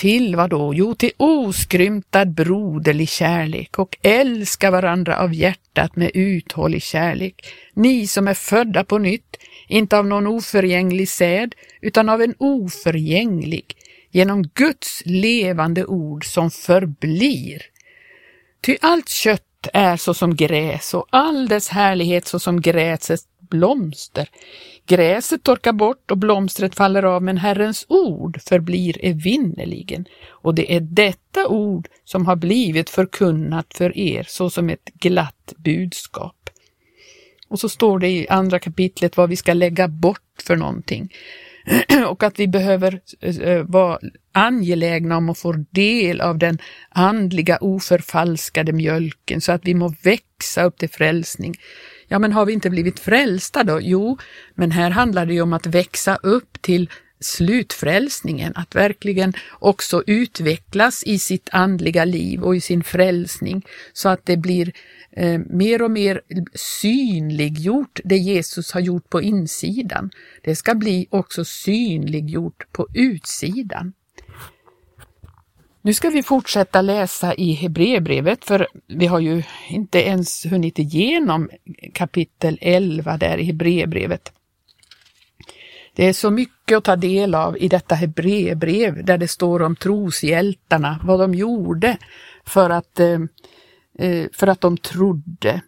Till 0.00 0.36
vad 0.36 0.50
då? 0.50 0.74
Jo, 0.74 0.94
till 0.94 1.10
oskrymtad 1.16 2.34
broderlig 2.34 3.08
kärlek 3.08 3.78
och 3.78 3.98
älska 4.02 4.70
varandra 4.70 5.18
av 5.18 5.34
hjärtat 5.34 5.96
med 5.96 6.10
uthållig 6.14 6.82
kärlek. 6.82 7.46
Ni 7.74 8.06
som 8.06 8.28
är 8.28 8.34
födda 8.34 8.84
på 8.84 8.98
nytt, 8.98 9.36
inte 9.68 9.98
av 9.98 10.06
någon 10.06 10.26
oförgänglig 10.26 11.08
säd, 11.08 11.54
utan 11.80 12.08
av 12.08 12.22
en 12.22 12.34
oförgänglig, 12.38 13.76
genom 14.10 14.42
Guds 14.42 15.02
levande 15.04 15.84
ord 15.84 16.26
som 16.26 16.50
förblir. 16.50 17.62
Ty 18.60 18.76
allt 18.80 19.08
kött 19.08 19.49
är 19.72 19.96
såsom 19.96 20.36
gräs 20.36 20.94
och 20.94 21.06
all 21.10 21.48
dess 21.48 21.68
härlighet 21.68 22.26
såsom 22.26 22.60
gräsets 22.60 23.26
blomster. 23.50 24.28
Gräset 24.86 25.42
torkar 25.42 25.72
bort 25.72 26.10
och 26.10 26.18
blomstret 26.18 26.74
faller 26.74 27.02
av, 27.02 27.22
men 27.22 27.38
Herrens 27.38 27.86
ord 27.88 28.40
förblir 28.42 29.04
evinnerligen. 29.04 30.04
Och 30.28 30.54
det 30.54 30.74
är 30.76 30.80
detta 30.80 31.48
ord 31.48 31.88
som 32.04 32.26
har 32.26 32.36
blivit 32.36 32.90
förkunnat 32.90 33.74
för 33.74 33.98
er 33.98 34.26
såsom 34.28 34.70
ett 34.70 34.84
glatt 34.94 35.52
budskap. 35.56 36.50
Och 37.48 37.60
så 37.60 37.68
står 37.68 37.98
det 37.98 38.08
i 38.08 38.28
andra 38.28 38.58
kapitlet 38.58 39.16
vad 39.16 39.28
vi 39.28 39.36
ska 39.36 39.54
lägga 39.54 39.88
bort 39.88 40.42
för 40.46 40.56
någonting. 40.56 41.12
Och 42.08 42.22
att 42.22 42.40
vi 42.40 42.48
behöver 42.48 43.00
eh, 43.20 43.38
eh, 43.38 43.64
vara 43.64 43.98
angelägna 44.32 45.16
om 45.16 45.30
att 45.30 45.38
få 45.38 45.52
del 45.70 46.20
av 46.20 46.38
den 46.38 46.58
andliga 46.88 47.58
oförfalskade 47.60 48.72
mjölken 48.72 49.40
så 49.40 49.52
att 49.52 49.64
vi 49.64 49.74
må 49.74 49.94
växa 50.02 50.62
upp 50.64 50.78
till 50.78 50.90
frälsning. 50.90 51.54
Ja, 52.08 52.18
men 52.18 52.32
har 52.32 52.46
vi 52.46 52.52
inte 52.52 52.70
blivit 52.70 53.00
frälsta 53.00 53.64
då? 53.64 53.78
Jo, 53.82 54.18
men 54.54 54.70
här 54.70 54.90
handlar 54.90 55.26
det 55.26 55.34
ju 55.34 55.42
om 55.42 55.52
att 55.52 55.66
växa 55.66 56.16
upp 56.22 56.62
till 56.62 56.90
slutfrälsningen, 57.20 58.52
att 58.56 58.74
verkligen 58.74 59.32
också 59.50 60.02
utvecklas 60.06 61.02
i 61.06 61.18
sitt 61.18 61.48
andliga 61.52 62.04
liv 62.04 62.42
och 62.42 62.56
i 62.56 62.60
sin 62.60 62.84
frälsning 62.84 63.66
så 63.92 64.08
att 64.08 64.26
det 64.26 64.36
blir 64.36 64.72
eh, 65.10 65.40
mer 65.46 65.82
och 65.82 65.90
mer 65.90 66.20
synliggjort 66.54 68.00
det 68.04 68.16
Jesus 68.16 68.72
har 68.72 68.80
gjort 68.80 69.10
på 69.10 69.22
insidan. 69.22 70.10
Det 70.42 70.56
ska 70.56 70.74
bli 70.74 71.06
också 71.10 71.44
synliggjort 71.44 72.72
på 72.72 72.86
utsidan. 72.94 73.92
Nu 75.82 75.94
ska 75.94 76.10
vi 76.10 76.22
fortsätta 76.22 76.82
läsa 76.82 77.34
i 77.34 77.52
Hebreerbrevet 77.52 78.44
för 78.44 78.68
vi 78.86 79.06
har 79.06 79.20
ju 79.20 79.42
inte 79.68 79.98
ens 79.98 80.46
hunnit 80.46 80.78
igenom 80.78 81.50
kapitel 81.94 82.58
11 82.60 83.16
där 83.16 83.38
i 83.38 83.44
Hebreerbrevet. 83.44 84.32
Det 85.94 86.08
är 86.08 86.12
så 86.12 86.30
mycket 86.30 86.78
att 86.78 86.84
ta 86.84 86.96
del 86.96 87.34
av 87.34 87.58
i 87.58 87.68
detta 87.68 87.94
Hebreerbrev 87.94 89.04
där 89.04 89.18
det 89.18 89.28
står 89.28 89.62
om 89.62 89.76
troshjältarna, 89.76 91.00
vad 91.04 91.20
de 91.20 91.34
gjorde 91.34 91.96
för 92.44 92.70
att, 92.70 93.00
eh, 93.00 93.18
eh, 93.98 94.26
för 94.32 94.46
att 94.46 94.60
de 94.60 94.76
trodde. 94.76 95.60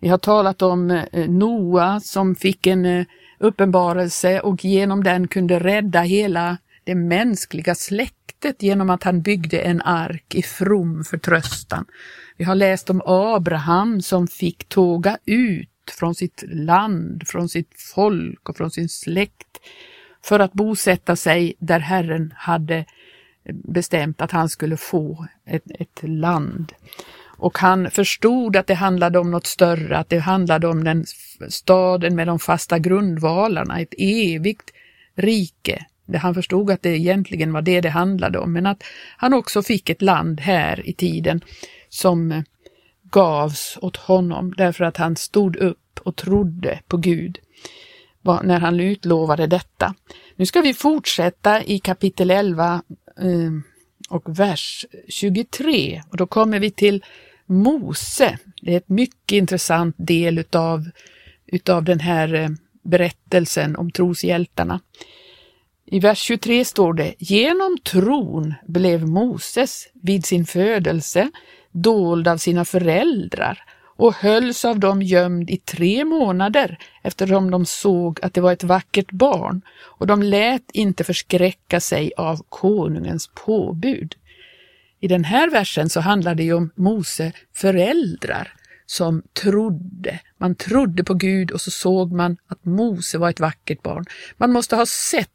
Vi 0.00 0.08
har 0.08 0.18
talat 0.18 0.62
om 0.62 0.90
eh, 0.90 1.28
Noa 1.28 2.00
som 2.00 2.34
fick 2.34 2.66
en 2.66 3.06
uppenbarelse 3.38 4.40
och 4.40 4.64
genom 4.64 5.04
den 5.04 5.28
kunde 5.28 5.58
rädda 5.58 6.00
hela 6.00 6.58
det 6.84 6.94
mänskliga 6.94 7.74
släktet 7.74 8.62
genom 8.62 8.90
att 8.90 9.02
han 9.02 9.22
byggde 9.22 9.58
en 9.58 9.82
ark 9.82 10.34
i 10.34 10.42
from 10.42 11.04
förtröstan. 11.04 11.84
Vi 12.36 12.44
har 12.44 12.54
läst 12.54 12.90
om 12.90 13.02
Abraham 13.06 14.02
som 14.02 14.26
fick 14.28 14.68
tåga 14.68 15.18
ut 15.26 15.68
från 15.90 16.14
sitt 16.14 16.44
land, 16.46 17.22
från 17.26 17.48
sitt 17.48 17.70
folk 17.94 18.48
och 18.48 18.56
från 18.56 18.70
sin 18.70 18.88
släkt 18.88 19.60
för 20.22 20.40
att 20.40 20.52
bosätta 20.52 21.16
sig 21.16 21.54
där 21.58 21.80
Herren 21.80 22.34
hade 22.36 22.84
bestämt 23.52 24.20
att 24.20 24.30
han 24.30 24.48
skulle 24.48 24.76
få 24.76 25.26
ett, 25.46 25.64
ett, 25.78 26.00
land. 26.02 26.72
Och 27.38 27.58
han 27.58 27.90
förstod 27.90 28.56
att 28.56 28.66
det 28.66 28.74
handlade 28.74 29.18
om 29.18 29.30
något 29.30 29.46
större, 29.46 29.98
att 29.98 30.08
det 30.08 30.18
handlade 30.18 30.66
om 30.66 30.84
den 30.84 31.04
staden 31.48 32.16
med 32.16 32.26
de 32.26 32.38
fasta 32.38 32.78
grundvalarna, 32.78 33.80
ett 33.80 33.94
evigt 33.98 34.70
rike. 35.14 35.86
Han 36.14 36.34
förstod 36.34 36.70
att 36.70 36.82
det 36.82 36.98
egentligen 36.98 37.52
var 37.52 37.62
det 37.62 37.80
det 37.80 37.90
handlade 37.90 38.38
om, 38.38 38.52
men 38.52 38.66
att 38.66 38.82
han 39.16 39.34
också 39.34 39.62
fick 39.62 39.90
ett 39.90 40.02
land 40.02 40.40
här 40.40 40.88
i 40.88 40.92
tiden 40.92 41.40
som 41.88 42.42
gavs 43.10 43.78
åt 43.82 43.96
honom 43.96 44.54
därför 44.56 44.84
att 44.84 44.96
han 44.96 45.16
stod 45.16 45.56
upp 45.56 46.00
och 46.04 46.16
trodde 46.16 46.80
på 46.88 46.96
Gud 46.96 47.38
när 48.42 48.60
han 48.60 48.80
utlovade 48.80 49.46
detta. 49.46 49.94
Nu 50.36 50.46
ska 50.46 50.60
vi 50.60 50.74
fortsätta 50.74 51.64
i 51.64 51.78
kapitel 51.78 52.30
11 52.30 52.82
eh, 53.20 53.50
och 54.08 54.38
vers 54.38 54.86
23 55.08 56.02
och 56.10 56.16
då 56.16 56.26
kommer 56.26 56.60
vi 56.60 56.70
till 56.70 57.04
Mose. 57.46 58.38
Det 58.62 58.72
är 58.72 58.76
ett 58.76 58.88
mycket 58.88 59.36
intressant 59.36 59.94
del 59.98 60.38
utav, 60.38 60.90
utav 61.46 61.84
den 61.84 62.00
här 62.00 62.34
eh, 62.34 62.48
berättelsen 62.82 63.76
om 63.76 63.90
troshjältarna. 63.90 64.80
I 65.86 66.00
vers 66.00 66.18
23 66.18 66.64
står 66.64 66.94
det, 66.94 67.14
genom 67.18 67.78
tron 67.84 68.54
blev 68.66 69.08
Moses 69.08 69.88
vid 69.94 70.24
sin 70.26 70.46
födelse 70.46 71.30
dold 71.76 72.28
av 72.28 72.36
sina 72.36 72.64
föräldrar 72.64 73.62
och 73.96 74.14
hölls 74.14 74.64
av 74.64 74.78
dem 74.78 75.02
gömd 75.02 75.50
i 75.50 75.56
tre 75.56 76.04
månader 76.04 76.78
eftersom 77.02 77.50
de 77.50 77.66
såg 77.66 78.18
att 78.22 78.34
det 78.34 78.40
var 78.40 78.52
ett 78.52 78.64
vackert 78.64 79.12
barn 79.12 79.62
och 79.78 80.06
de 80.06 80.22
lät 80.22 80.70
inte 80.72 81.04
förskräcka 81.04 81.80
sig 81.80 82.12
av 82.16 82.42
konungens 82.48 83.30
påbud. 83.34 84.14
I 85.00 85.08
den 85.08 85.24
här 85.24 85.50
versen 85.50 85.88
så 85.88 86.00
handlar 86.00 86.34
det 86.34 86.42
ju 86.42 86.52
om 86.52 86.70
Mose 86.74 87.32
föräldrar 87.54 88.52
som 88.86 89.22
trodde. 89.42 90.20
Man 90.38 90.54
trodde 90.54 91.04
på 91.04 91.14
Gud 91.14 91.50
och 91.50 91.60
så 91.60 91.70
såg 91.70 92.12
man 92.12 92.36
att 92.46 92.64
Mose 92.64 93.18
var 93.18 93.30
ett 93.30 93.40
vackert 93.40 93.82
barn. 93.82 94.04
Man 94.36 94.52
måste 94.52 94.76
ha 94.76 94.86
sett 94.86 95.30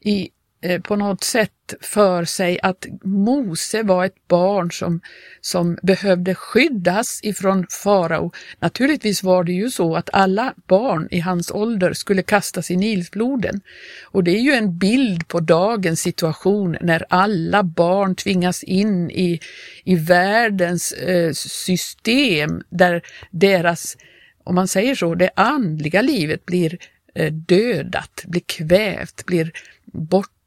i 0.00 0.30
Eh, 0.62 0.80
på 0.80 0.96
något 0.96 1.24
sätt 1.24 1.74
för 1.80 2.24
sig 2.24 2.58
att 2.62 2.86
Mose 3.02 3.82
var 3.82 4.04
ett 4.04 4.28
barn 4.28 4.72
som, 4.72 5.00
som 5.40 5.78
behövde 5.82 6.34
skyddas 6.34 7.20
ifrån 7.22 7.66
farao. 7.70 8.32
Naturligtvis 8.58 9.22
var 9.22 9.44
det 9.44 9.52
ju 9.52 9.70
så 9.70 9.96
att 9.96 10.10
alla 10.12 10.54
barn 10.66 11.08
i 11.10 11.20
hans 11.20 11.50
ålder 11.50 11.92
skulle 11.92 12.22
kastas 12.22 12.70
i 12.70 12.76
Nilsfloden. 12.76 13.60
Och 14.04 14.24
det 14.24 14.30
är 14.30 14.40
ju 14.40 14.52
en 14.52 14.78
bild 14.78 15.28
på 15.28 15.40
dagens 15.40 16.00
situation 16.00 16.76
när 16.80 17.04
alla 17.08 17.62
barn 17.62 18.14
tvingas 18.14 18.62
in 18.62 19.10
i, 19.10 19.40
i 19.84 19.96
världens 19.96 20.92
eh, 20.92 21.32
system 21.32 22.62
där 22.68 23.02
deras, 23.30 23.96
om 24.44 24.54
man 24.54 24.68
säger 24.68 24.94
så, 24.94 25.14
det 25.14 25.30
andliga 25.36 26.02
livet 26.02 26.46
blir 26.46 26.78
eh, 27.14 27.32
dödat, 27.32 28.24
blir 28.26 28.42
kvävt, 28.46 29.26
blir 29.26 29.52
bort 29.84 30.30
borta. 30.30 30.39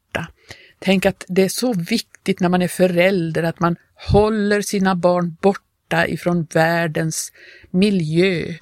Tänk 0.84 1.06
att 1.06 1.24
det 1.28 1.42
är 1.42 1.48
så 1.48 1.72
viktigt 1.72 2.40
när 2.40 2.48
man 2.48 2.62
är 2.62 2.68
förälder 2.68 3.42
att 3.42 3.60
man 3.60 3.76
håller 3.94 4.62
sina 4.62 4.94
barn 4.94 5.36
borta 5.40 6.06
ifrån 6.06 6.46
världens 6.52 7.32
miljö. 7.70 8.54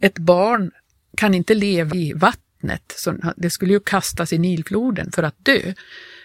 Ett 0.00 0.18
barn 0.18 0.70
kan 1.16 1.34
inte 1.34 1.54
leva 1.54 1.96
i 1.96 2.12
vattnet, 2.12 2.94
så 2.96 3.14
det 3.36 3.50
skulle 3.50 3.72
ju 3.72 3.80
kastas 3.80 4.32
i 4.32 4.38
Nilfloden 4.38 5.12
för 5.12 5.22
att 5.22 5.44
dö. 5.44 5.72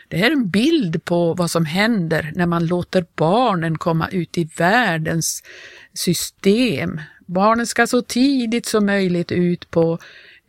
Det 0.07 0.17
här 0.17 0.27
är 0.27 0.31
en 0.31 0.49
bild 0.49 1.05
på 1.05 1.33
vad 1.33 1.51
som 1.51 1.65
händer 1.65 2.31
när 2.35 2.45
man 2.45 2.67
låter 2.67 3.05
barnen 3.15 3.77
komma 3.77 4.09
ut 4.09 4.37
i 4.37 4.49
världens 4.57 5.43
system. 5.93 7.01
Barnen 7.25 7.67
ska 7.67 7.87
så 7.87 8.01
tidigt 8.01 8.65
som 8.65 8.85
möjligt 8.85 9.31
ut 9.31 9.71
på 9.71 9.99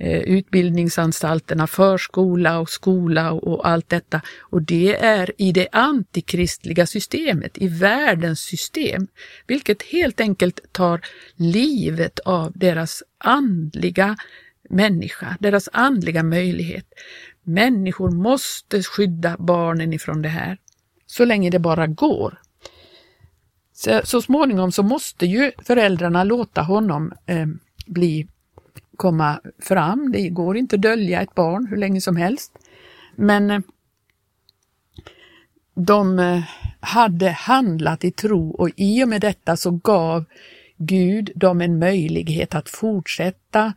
Eh, 0.00 0.20
utbildningsanstalterna, 0.20 1.66
förskola 1.66 2.58
och 2.58 2.70
skola 2.70 3.32
och 3.32 3.68
allt 3.68 3.88
detta. 3.88 4.20
Och 4.40 4.62
det 4.62 4.96
är 4.96 5.32
i 5.38 5.52
det 5.52 5.68
antikristliga 5.72 6.86
systemet, 6.86 7.58
i 7.58 7.68
världens 7.68 8.40
system, 8.40 9.06
vilket 9.46 9.82
helt 9.82 10.20
enkelt 10.20 10.72
tar 10.72 11.00
livet 11.36 12.18
av 12.18 12.52
deras 12.54 13.02
andliga 13.18 14.16
människa, 14.70 15.36
deras 15.40 15.68
andliga 15.72 16.22
möjlighet. 16.22 16.86
Människor 17.42 18.10
måste 18.10 18.82
skydda 18.82 19.36
barnen 19.38 19.92
ifrån 19.92 20.22
det 20.22 20.28
här, 20.28 20.58
så 21.06 21.24
länge 21.24 21.50
det 21.50 21.58
bara 21.58 21.86
går. 21.86 22.38
Så, 23.72 24.00
så 24.04 24.22
småningom 24.22 24.72
så 24.72 24.82
måste 24.82 25.26
ju 25.26 25.52
föräldrarna 25.64 26.24
låta 26.24 26.62
honom 26.62 27.12
eh, 27.26 27.46
bli 27.86 28.28
komma 28.98 29.40
fram. 29.62 30.12
Det 30.12 30.28
går 30.28 30.56
inte 30.56 30.76
att 30.76 30.82
dölja 30.82 31.22
ett 31.22 31.34
barn 31.34 31.66
hur 31.70 31.76
länge 31.76 32.00
som 32.00 32.16
helst. 32.16 32.52
Men 33.16 33.50
eh, 33.50 33.60
de 35.74 36.18
eh, 36.18 36.40
hade 36.80 37.30
handlat 37.30 38.04
i 38.04 38.10
tro 38.10 38.50
och 38.50 38.70
i 38.76 39.04
och 39.04 39.08
med 39.08 39.20
detta 39.20 39.56
så 39.56 39.70
gav 39.70 40.24
Gud 40.76 41.30
dem 41.34 41.60
en 41.60 41.78
möjlighet 41.78 42.54
att 42.54 42.68
fortsätta, 42.68 43.72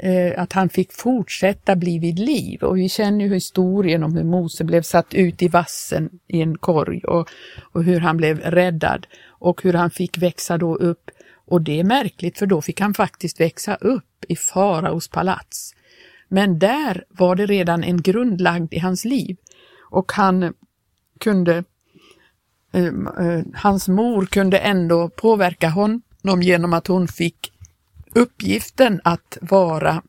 eh, 0.00 0.42
att 0.42 0.52
han 0.52 0.68
fick 0.68 0.92
fortsätta 0.92 1.76
bli 1.76 1.98
vid 1.98 2.18
liv. 2.18 2.62
Och 2.62 2.76
vi 2.76 2.88
känner 2.88 3.24
ju 3.24 3.34
historien 3.34 4.02
om 4.02 4.16
hur 4.16 4.24
Mose 4.24 4.64
blev 4.64 4.82
satt 4.82 5.14
ut 5.14 5.42
i 5.42 5.48
vassen 5.48 6.10
i 6.26 6.42
en 6.42 6.58
korg 6.58 7.04
och, 7.04 7.28
och 7.72 7.84
hur 7.84 8.00
han 8.00 8.16
blev 8.16 8.38
räddad 8.40 9.06
och 9.26 9.62
hur 9.62 9.72
han 9.72 9.90
fick 9.90 10.18
växa 10.18 10.58
då 10.58 10.76
upp. 10.76 11.10
Och 11.46 11.62
det 11.62 11.80
är 11.80 11.84
märkligt 11.84 12.38
för 12.38 12.46
då 12.46 12.62
fick 12.62 12.80
han 12.80 12.94
faktiskt 12.94 13.40
växa 13.40 13.74
upp 13.74 14.24
i 14.28 14.36
faraos 14.36 15.08
palats. 15.08 15.74
Men 16.28 16.58
där 16.58 17.04
var 17.08 17.36
det 17.36 17.46
redan 17.46 17.84
en 17.84 18.02
grund 18.02 18.40
lagd 18.40 18.74
i 18.74 18.78
hans 18.78 19.04
liv 19.04 19.36
och 19.90 20.12
han 20.12 20.54
kunde, 21.20 21.64
eh, 22.72 22.84
eh, 22.84 23.42
hans 23.54 23.88
mor 23.88 24.26
kunde 24.26 24.58
ändå 24.58 25.08
påverka 25.08 25.68
honom 25.68 26.42
genom 26.42 26.72
att 26.72 26.86
hon 26.86 27.08
fick 27.08 27.52
uppgiften 28.14 29.00
att 29.04 29.38
vara 29.40 30.02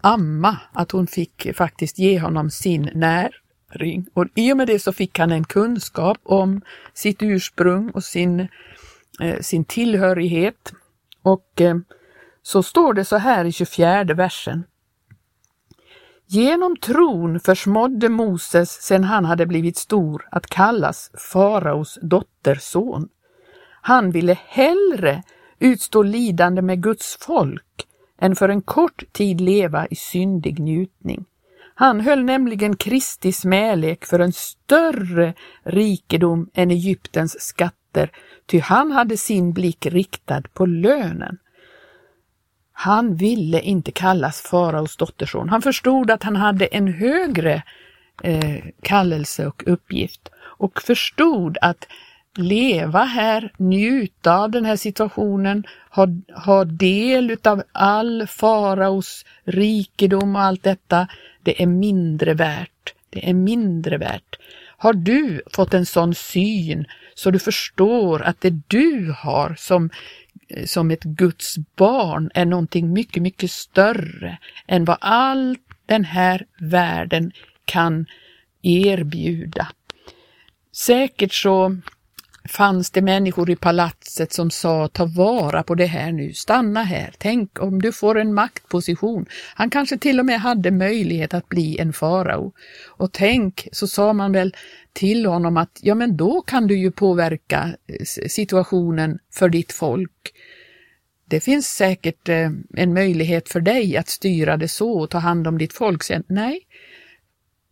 amma, 0.00 0.56
att 0.72 0.90
hon 0.90 1.06
fick 1.06 1.56
faktiskt 1.56 1.98
ge 1.98 2.18
honom 2.18 2.50
sin 2.50 2.90
näring. 2.94 4.06
Och 4.14 4.26
i 4.34 4.52
och 4.52 4.56
med 4.56 4.66
det 4.66 4.78
så 4.78 4.92
fick 4.92 5.18
han 5.18 5.32
en 5.32 5.44
kunskap 5.44 6.18
om 6.22 6.60
sitt 6.94 7.22
ursprung 7.22 7.90
och 7.90 8.04
sin, 8.04 8.40
eh, 8.40 8.46
Eh, 9.20 9.40
sin 9.40 9.64
tillhörighet. 9.64 10.72
Och 11.22 11.60
eh, 11.60 11.76
så 12.42 12.62
står 12.62 12.94
det 12.94 13.04
så 13.04 13.16
här 13.16 13.44
i 13.44 13.52
24 13.52 14.04
versen. 14.04 14.64
Genom 16.26 16.76
tron 16.76 17.40
försmådde 17.40 18.08
Moses 18.08 18.70
sedan 18.70 19.04
han 19.04 19.24
hade 19.24 19.46
blivit 19.46 19.76
stor 19.76 20.28
att 20.30 20.46
kallas 20.46 21.10
faraos 21.32 21.98
dotterson. 22.02 23.08
Han 23.82 24.10
ville 24.10 24.38
hellre 24.46 25.22
utstå 25.58 26.02
lidande 26.02 26.62
med 26.62 26.82
Guds 26.82 27.16
folk 27.20 27.86
än 28.20 28.36
för 28.36 28.48
en 28.48 28.62
kort 28.62 29.12
tid 29.12 29.40
leva 29.40 29.86
i 29.86 29.96
syndig 29.96 30.60
njutning. 30.60 31.24
Han 31.74 32.00
höll 32.00 32.24
nämligen 32.24 32.76
Kristi 32.76 33.32
smälek 33.32 34.04
för 34.04 34.18
en 34.18 34.32
större 34.32 35.34
rikedom 35.62 36.50
än 36.54 36.70
Egyptens 36.70 37.40
skatter, 37.92 38.10
ty 38.46 38.60
han 38.60 38.92
hade 38.92 39.16
sin 39.16 39.52
blick 39.52 39.86
riktad 39.86 40.42
på 40.54 40.66
lönen. 40.66 41.38
Han 42.72 43.16
ville 43.16 43.60
inte 43.60 43.92
kallas 43.92 44.40
faraos 44.40 44.96
dotterson. 44.96 45.48
Han 45.48 45.62
förstod 45.62 46.10
att 46.10 46.22
han 46.22 46.36
hade 46.36 46.66
en 46.66 46.88
högre 46.88 47.62
eh, 48.22 48.64
kallelse 48.82 49.46
och 49.46 49.62
uppgift 49.66 50.28
och 50.60 50.82
förstod 50.82 51.58
att 51.60 51.86
leva 52.36 53.04
här, 53.04 53.52
njuta 53.58 54.36
av 54.36 54.50
den 54.50 54.64
här 54.64 54.76
situationen, 54.76 55.64
ha, 55.90 56.06
ha 56.44 56.64
del 56.64 57.30
utav 57.30 57.62
all 57.72 58.26
faraos 58.26 59.24
rikedom 59.44 60.36
och 60.36 60.42
allt 60.42 60.62
detta, 60.62 61.08
det 61.42 61.62
är 61.62 61.66
mindre 61.66 62.34
värt. 62.34 62.94
Det 63.10 63.30
är 63.30 63.34
mindre 63.34 63.98
värt. 63.98 64.38
Har 64.82 64.92
du 64.92 65.42
fått 65.52 65.74
en 65.74 65.86
sån 65.86 66.14
syn 66.14 66.86
så 67.14 67.30
du 67.30 67.38
förstår 67.38 68.22
att 68.22 68.40
det 68.40 68.50
du 68.68 69.14
har 69.18 69.54
som, 69.58 69.90
eh, 70.48 70.64
som 70.64 70.90
ett 70.90 71.02
Guds 71.02 71.58
barn 71.76 72.30
är 72.34 72.44
någonting 72.44 72.92
mycket, 72.92 73.22
mycket 73.22 73.50
större 73.50 74.38
än 74.66 74.84
vad 74.84 74.96
all 75.00 75.56
den 75.86 76.04
här 76.04 76.46
världen 76.60 77.32
kan 77.64 78.06
erbjuda. 78.62 79.68
Säkert 80.72 81.32
så 81.32 81.76
fanns 82.44 82.90
det 82.90 83.02
människor 83.02 83.50
i 83.50 83.56
palatset 83.56 84.32
som 84.32 84.50
sa 84.50 84.88
ta 84.88 85.04
vara 85.04 85.62
på 85.62 85.74
det 85.74 85.86
här 85.86 86.12
nu, 86.12 86.32
stanna 86.32 86.82
här, 86.82 87.14
tänk 87.18 87.62
om 87.62 87.82
du 87.82 87.92
får 87.92 88.18
en 88.18 88.34
maktposition. 88.34 89.26
Han 89.54 89.70
kanske 89.70 89.98
till 89.98 90.20
och 90.20 90.26
med 90.26 90.40
hade 90.40 90.70
möjlighet 90.70 91.34
att 91.34 91.48
bli 91.48 91.78
en 91.78 91.92
farao. 91.92 92.52
Och 92.88 93.12
tänk, 93.12 93.68
så 93.72 93.86
sa 93.86 94.12
man 94.12 94.32
väl 94.32 94.54
till 94.92 95.26
honom 95.26 95.56
att 95.56 95.78
ja 95.82 95.94
men 95.94 96.16
då 96.16 96.42
kan 96.42 96.66
du 96.66 96.78
ju 96.78 96.90
påverka 96.90 97.76
eh, 97.86 98.04
situationen 98.28 99.18
för 99.34 99.48
ditt 99.48 99.72
folk. 99.72 100.32
Det 101.24 101.40
finns 101.40 101.66
säkert 101.66 102.28
eh, 102.28 102.50
en 102.76 102.94
möjlighet 102.94 103.48
för 103.48 103.60
dig 103.60 103.96
att 103.96 104.08
styra 104.08 104.56
det 104.56 104.68
så 104.68 104.92
och 104.92 105.10
ta 105.10 105.18
hand 105.18 105.46
om 105.46 105.58
ditt 105.58 105.72
folk. 105.72 106.02
Sen, 106.02 106.24
nej, 106.26 106.60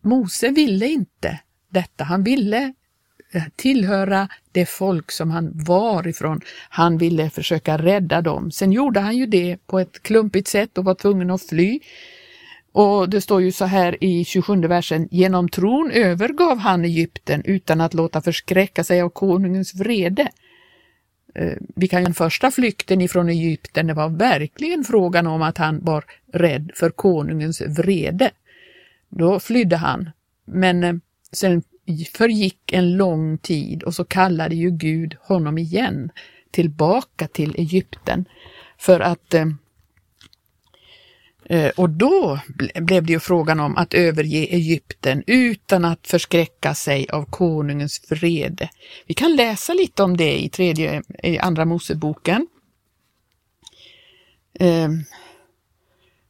Mose 0.02 0.48
ville 0.48 0.86
inte 0.86 1.40
detta. 1.68 2.04
Han 2.04 2.22
ville 2.22 2.74
Eh, 3.32 3.42
tillhöra 3.56 4.28
det 4.52 4.66
folk 4.66 5.10
som 5.10 5.30
han 5.30 5.50
var 5.54 6.08
ifrån. 6.08 6.40
Han 6.68 6.98
ville 6.98 7.30
försöka 7.30 7.78
rädda 7.78 8.22
dem. 8.22 8.50
Sen 8.50 8.72
gjorde 8.72 9.00
han 9.00 9.16
ju 9.16 9.26
det 9.26 9.56
på 9.66 9.78
ett 9.78 10.02
klumpigt 10.02 10.48
sätt 10.48 10.78
och 10.78 10.84
var 10.84 10.94
tvungen 10.94 11.30
att 11.30 11.42
fly. 11.42 11.80
Och 12.72 13.08
det 13.08 13.20
står 13.20 13.42
ju 13.42 13.52
så 13.52 13.64
här 13.64 14.04
i 14.04 14.24
27 14.24 14.60
versen, 14.60 15.08
genom 15.10 15.48
tron 15.48 15.90
övergav 15.90 16.58
han 16.58 16.84
Egypten 16.84 17.42
utan 17.44 17.80
att 17.80 17.94
låta 17.94 18.22
förskräcka 18.22 18.84
sig 18.84 19.00
av 19.00 19.08
konungens 19.08 19.74
vrede. 19.74 20.28
Eh, 21.34 21.56
vi 21.76 21.88
kan 21.88 22.04
den 22.04 22.14
första 22.14 22.50
flykten 22.50 23.00
ifrån 23.00 23.28
Egypten, 23.28 23.86
det 23.86 23.94
var 23.94 24.08
verkligen 24.08 24.84
frågan 24.84 25.26
om 25.26 25.42
att 25.42 25.58
han 25.58 25.84
var 25.84 26.04
rädd 26.32 26.70
för 26.74 26.90
konungens 26.90 27.60
vrede. 27.60 28.30
Då 29.08 29.40
flydde 29.40 29.76
han. 29.76 30.10
Men 30.44 30.84
eh, 30.84 30.94
sen 31.32 31.62
förgick 31.96 32.72
en 32.72 32.96
lång 32.96 33.38
tid 33.38 33.82
och 33.82 33.94
så 33.94 34.04
kallade 34.04 34.54
ju 34.54 34.70
Gud 34.70 35.16
honom 35.20 35.58
igen 35.58 36.10
tillbaka 36.50 37.28
till 37.28 37.54
Egypten 37.58 38.24
för 38.78 39.00
att 39.00 39.34
eh, 39.34 39.46
eh 41.44 41.70
och 41.76 41.90
då 41.90 42.40
blev 42.74 43.06
det 43.06 43.12
ju 43.12 43.20
frågan 43.20 43.60
om 43.60 43.76
att 43.76 43.94
överge 43.94 44.46
Egypten 44.46 45.24
utan 45.26 45.84
att 45.84 46.06
förskräcka 46.06 46.74
sig 46.74 47.08
av 47.08 47.24
konungens 47.24 48.10
vrede. 48.10 48.70
Vi 49.06 49.14
kan 49.14 49.36
läsa 49.36 49.72
lite 49.72 50.02
om 50.02 50.16
det 50.16 50.42
i, 50.42 50.48
tredje, 50.48 51.02
i 51.22 51.38
andra 51.38 51.64
Moseboken. 51.64 52.46
Eh, 54.54 54.88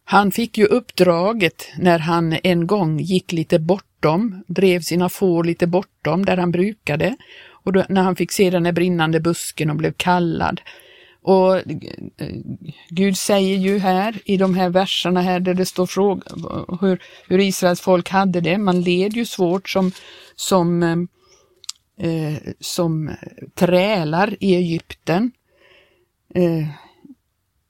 han 0.04 0.32
fick 0.32 0.58
ju 0.58 0.64
uppdraget 0.64 1.68
när 1.78 1.98
han 1.98 2.38
en 2.42 2.66
gång 2.66 3.00
gick 3.00 3.32
lite 3.32 3.58
bort 3.58 3.89
bortom, 4.00 4.44
drev 4.46 4.80
sina 4.80 5.08
får 5.08 5.44
lite 5.44 5.66
bortom 5.66 6.24
där 6.24 6.36
han 6.36 6.50
brukade 6.50 7.16
och 7.64 7.72
då, 7.72 7.84
när 7.88 8.02
han 8.02 8.16
fick 8.16 8.32
se 8.32 8.50
den 8.50 8.62
där 8.62 8.72
brinnande 8.72 9.20
busken 9.20 9.70
och 9.70 9.76
blev 9.76 9.92
kallad. 9.96 10.60
Och 11.22 11.56
eh, 11.56 11.62
Gud 12.88 13.16
säger 13.16 13.56
ju 13.56 13.78
här 13.78 14.18
i 14.24 14.36
de 14.36 14.54
här 14.54 14.70
verserna 14.70 15.22
här 15.22 15.40
där 15.40 15.54
det 15.54 15.66
står 15.66 15.86
fråga, 15.86 16.22
hur, 16.80 17.02
hur 17.28 17.38
Israels 17.38 17.80
folk 17.80 18.08
hade 18.08 18.40
det. 18.40 18.58
Man 18.58 18.80
led 18.80 19.12
ju 19.12 19.26
svårt 19.26 19.68
som, 19.68 19.92
som, 20.36 20.82
eh, 20.82 20.98
eh 22.08 22.38
som 22.60 23.10
trälar 23.54 24.36
i 24.40 24.54
Egypten. 24.54 25.32
Eh, 26.34 26.68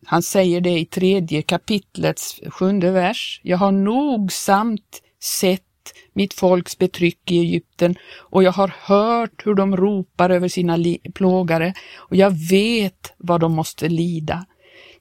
han 0.06 0.22
säger 0.22 0.60
det 0.60 0.78
i 0.78 0.84
tredje 0.84 1.42
kapitlets 1.42 2.40
sjunde 2.46 2.90
vers. 2.90 3.40
Jag 3.44 3.58
har 3.58 3.72
nogsamt 3.72 5.02
sett 5.22 5.69
mitt 6.12 6.34
folks 6.34 6.78
betryck 6.78 7.30
i 7.30 7.38
Egypten 7.38 7.94
och 8.16 8.42
jag 8.42 8.52
har 8.52 8.72
hört 8.80 9.46
hur 9.46 9.54
de 9.54 9.76
ropar 9.76 10.30
över 10.30 10.48
sina 10.48 10.78
plågare 11.14 11.74
och 11.96 12.16
jag 12.16 12.30
vet 12.50 13.12
vad 13.16 13.40
de 13.40 13.52
måste 13.52 13.88
lida. 13.88 14.46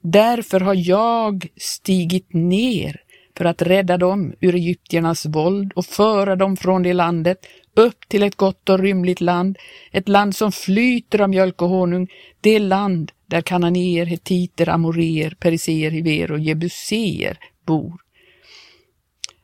Därför 0.00 0.60
har 0.60 0.88
jag 0.88 1.46
stigit 1.56 2.32
ner 2.32 3.00
för 3.36 3.44
att 3.44 3.62
rädda 3.62 3.96
dem 3.96 4.32
ur 4.40 4.54
egyptiernas 4.54 5.26
våld 5.26 5.72
och 5.74 5.86
föra 5.86 6.36
dem 6.36 6.56
från 6.56 6.82
det 6.82 6.92
landet 6.92 7.38
upp 7.76 8.08
till 8.08 8.22
ett 8.22 8.36
gott 8.36 8.68
och 8.68 8.78
rymligt 8.78 9.20
land, 9.20 9.58
ett 9.92 10.08
land 10.08 10.36
som 10.36 10.52
flyter 10.52 11.20
av 11.20 11.30
mjölk 11.30 11.62
och 11.62 11.68
honung, 11.68 12.08
det 12.40 12.58
land 12.58 13.12
där 13.26 13.40
kananéer, 13.40 14.06
hetiter, 14.06 14.68
amoreer, 14.68 15.36
periseer, 15.40 15.90
hiver 15.90 16.32
och 16.32 16.38
jebuseer 16.38 17.38
bor. 17.66 18.00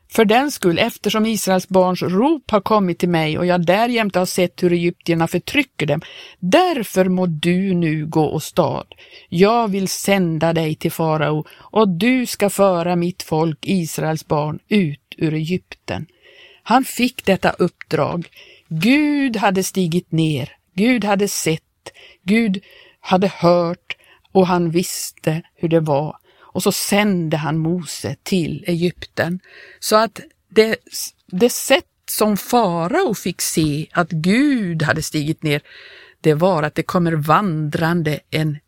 För 0.09 0.25
den 0.25 0.51
skull, 0.51 0.79
eftersom 0.79 1.27
Israels 1.27 1.69
barns 1.69 2.03
rop 2.03 2.51
har 2.51 2.61
kommit 2.61 2.99
till 2.99 3.09
mig 3.09 3.39
och 3.39 3.47
jag 3.47 3.67
därjämte 3.67 4.19
har 4.19 4.27
sett 4.27 4.63
hur 4.63 4.73
egyptierna 4.73 5.29
förtrycker 5.29 5.87
dem, 5.87 6.01
därför 6.39 7.05
må 7.05 7.27
du 7.27 7.75
nu 7.75 8.07
gå 8.07 8.25
och 8.25 8.43
stad. 8.43 8.87
Jag 9.29 9.69
vill 9.69 9.89
sända 9.89 10.53
dig 10.53 10.75
till 10.75 10.93
farao 10.93 11.45
och 11.53 11.89
du 11.89 12.27
ska 12.27 12.51
föra 12.51 12.97
mitt 12.97 13.23
folk, 13.23 13.59
Israels 13.63 14.27
barn, 14.27 14.59
ut 14.69 15.15
ur 15.17 15.35
Egypten. 15.35 16.07
Han 16.63 16.85
fick 16.85 17.25
detta 17.25 17.51
uppdrag. 17.51 18.29
Gud 18.69 19.37
hade 19.37 19.63
stigit 19.63 20.13
ner, 20.13 20.53
Gud 20.75 21.05
hade 21.05 21.29
sett, 21.29 21.63
Gud 22.23 22.63
hade 23.01 23.29
hört 23.29 23.97
och 24.33 24.47
han 24.47 24.71
visste 24.71 25.43
hur 25.55 25.69
det 25.69 25.81
var. 25.81 26.17
Och 26.57 26.63
så 26.63 26.73
sände 26.73 27.37
han 27.37 27.59
Mose 27.59 28.17
till 28.23 28.65
Egypten. 28.67 29.41
Så 29.79 29.97
att 29.97 30.21
det, 30.49 30.77
det 31.27 31.51
sätt 31.51 31.85
som 32.11 32.37
farao 32.37 33.15
fick 33.15 33.41
se 33.41 33.87
att 33.93 34.11
Gud 34.11 34.83
hade 34.83 35.03
stigit 35.03 35.43
ner, 35.43 35.63
det 36.21 36.35
var 36.35 36.63
att 36.63 36.75
det 36.75 36.83
kommer 36.83 37.13
vandrande 37.13 38.21
en 38.31 38.59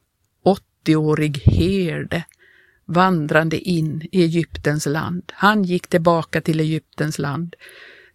80-årig 0.84 1.38
herde 1.38 2.24
vandrande 2.84 3.58
in 3.58 4.08
i 4.12 4.22
Egyptens 4.22 4.86
land. 4.86 5.32
Han 5.34 5.64
gick 5.64 5.86
tillbaka 5.86 6.40
till 6.40 6.60
Egyptens 6.60 7.18
land. 7.18 7.56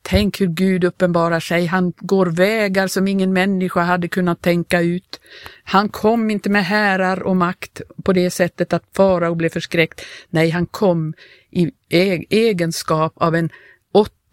Tänk 0.05 0.41
hur 0.41 0.47
Gud 0.47 0.83
uppenbarar 0.83 1.39
sig. 1.39 1.65
Han 1.65 1.93
går 1.97 2.25
vägar 2.25 2.87
som 2.87 3.07
ingen 3.07 3.33
människa 3.33 3.81
hade 3.81 4.07
kunnat 4.07 4.41
tänka 4.41 4.81
ut. 4.81 5.19
Han 5.63 5.89
kom 5.89 6.29
inte 6.29 6.49
med 6.49 6.65
härar 6.65 7.23
och 7.23 7.35
makt 7.35 7.81
på 8.03 8.13
det 8.13 8.31
sättet 8.31 8.73
att 8.73 8.83
farao 8.95 9.35
blev 9.35 9.49
förskräckt. 9.49 10.01
Nej, 10.29 10.49
han 10.49 10.65
kom 10.65 11.13
i 11.51 11.71
e- 11.89 12.25
egenskap 12.29 13.13
av 13.15 13.35
en 13.35 13.49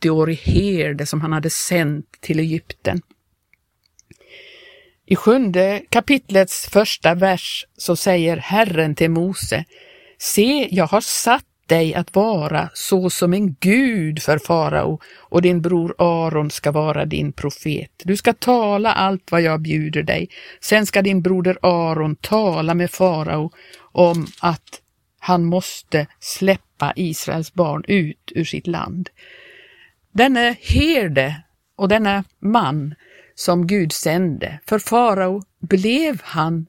80-årig 0.03 0.37
herde 0.37 1.07
som 1.07 1.21
han 1.21 1.33
hade 1.33 1.51
sänt 1.51 2.07
till 2.21 2.39
Egypten. 2.41 3.01
I 5.07 5.17
sjunde 5.17 5.83
kapitlets 5.89 6.67
första 6.67 7.15
vers 7.15 7.67
så 7.77 7.97
säger 7.97 8.37
Herren 8.37 8.95
till 8.95 9.11
Mose, 9.11 9.65
Se, 10.19 10.69
jag 10.71 10.87
har 10.87 11.01
satt 11.01 11.45
dig 11.71 11.95
att 11.95 12.15
vara 12.15 12.71
så 12.75 13.11
som 13.11 13.35
en 13.35 13.55
gud 13.61 14.23
för 14.23 14.39
farao 14.39 15.01
och 15.17 15.43
din 15.43 15.63
bror 15.63 15.95
Aron 15.99 16.51
ska 16.51 16.73
vara 16.73 17.05
din 17.05 17.33
profet. 17.33 17.91
Du 18.05 18.17
ska 18.17 18.33
tala 18.33 18.93
allt 18.93 19.33
vad 19.33 19.43
jag 19.43 19.61
bjuder 19.61 20.03
dig. 20.03 20.29
Sen 20.61 20.87
ska 20.87 21.03
din 21.03 21.23
broder 21.23 21.59
Aron 21.63 22.17
tala 22.17 22.75
med 22.75 22.91
farao 22.91 23.51
om 23.93 24.27
att 24.41 24.81
han 25.19 25.45
måste 25.45 26.07
släppa 26.21 26.93
Israels 26.97 27.55
barn 27.55 27.85
ut 27.89 28.33
ur 28.35 28.45
sitt 28.45 28.67
land. 28.67 29.09
Denne 30.13 30.57
herde 30.61 31.43
och 31.77 31.89
denna 31.89 32.25
man 32.39 32.95
som 33.35 33.67
Gud 33.67 33.93
sände, 33.93 34.61
för 34.67 34.79
farao 34.79 35.43
blev 35.61 36.21
han 36.25 36.67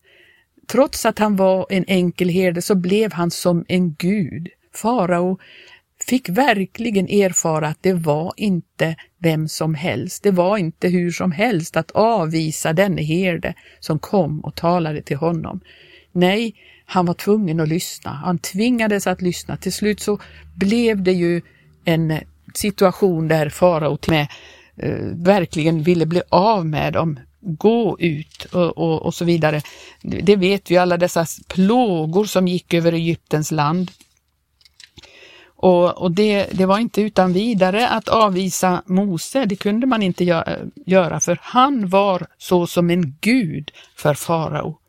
Trots 0.67 1.05
att 1.05 1.19
han 1.19 1.35
var 1.35 1.65
en 1.69 1.85
enkel 1.87 2.29
herde 2.29 2.61
så 2.61 2.75
blev 2.75 3.13
han 3.13 3.31
som 3.31 3.65
en 3.67 3.93
gud. 3.93 4.49
Farao 4.73 5.39
fick 6.07 6.29
verkligen 6.29 7.07
erfara 7.09 7.67
att 7.67 7.77
det 7.81 7.93
var 7.93 8.33
inte 8.37 8.95
vem 9.17 9.47
som 9.47 9.75
helst, 9.75 10.23
det 10.23 10.31
var 10.31 10.57
inte 10.57 10.87
hur 10.87 11.11
som 11.11 11.31
helst 11.31 11.77
att 11.77 11.91
avvisa 11.91 12.73
denne 12.73 13.01
herde 13.01 13.53
som 13.79 13.99
kom 13.99 14.39
och 14.39 14.55
talade 14.55 15.01
till 15.01 15.17
honom. 15.17 15.59
Nej, 16.11 16.55
han 16.85 17.05
var 17.05 17.13
tvungen 17.13 17.59
att 17.59 17.67
lyssna. 17.67 18.11
Han 18.11 18.39
tvingades 18.39 19.07
att 19.07 19.21
lyssna. 19.21 19.57
Till 19.57 19.73
slut 19.73 19.99
så 19.99 20.19
blev 20.55 21.03
det 21.03 21.11
ju 21.11 21.41
en 21.85 22.19
situation 22.53 23.27
där 23.27 23.49
farao 23.49 23.97
med 24.07 24.27
eh, 24.77 25.05
verkligen 25.13 25.83
ville 25.83 26.05
bli 26.05 26.21
av 26.29 26.65
med 26.65 26.93
dem, 26.93 27.19
gå 27.39 27.97
ut 27.99 28.45
och, 28.45 28.77
och, 28.77 29.01
och 29.01 29.13
så 29.13 29.25
vidare. 29.25 29.61
Det 30.01 30.35
vet 30.35 30.71
vi 30.71 30.77
alla 30.77 30.97
dessa 30.97 31.25
plågor 31.47 32.25
som 32.25 32.47
gick 32.47 32.73
över 32.73 32.93
Egyptens 32.93 33.51
land. 33.51 33.91
Och, 35.61 35.97
och 35.97 36.11
det, 36.11 36.49
det, 36.51 36.65
var 36.65 36.79
inte 36.79 37.01
utan 37.01 37.33
vidare 37.33 37.89
att 37.89 38.07
avvisa 38.07 38.83
Mose, 38.85 39.45
det 39.45 39.55
kunde 39.55 39.87
man 39.87 40.03
inte 40.03 40.23
göra 40.85 41.19
för 41.19 41.39
han 41.41 41.89
var 41.89 42.27
så 42.37 42.67
som 42.67 42.89
en 42.89 43.17
gud 43.21 43.71
för 43.95 44.13
farao. 44.13 44.79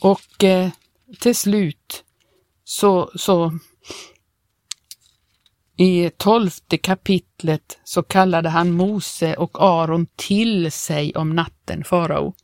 Och 0.00 0.44
eh, 0.44 0.68
till 1.20 1.34
slut 1.36 2.04
så, 2.64 3.10
så 3.14 3.58
i 5.76 6.10
tolfte 6.16 6.78
kapitlet 6.78 7.78
så 7.84 8.02
kallade 8.02 8.48
han 8.48 8.72
Mose 8.72 9.34
och 9.34 9.62
Aron 9.62 10.06
till 10.16 10.72
sig 10.72 11.12
om 11.14 11.36
natten, 11.36 11.84
farao, 11.84 12.34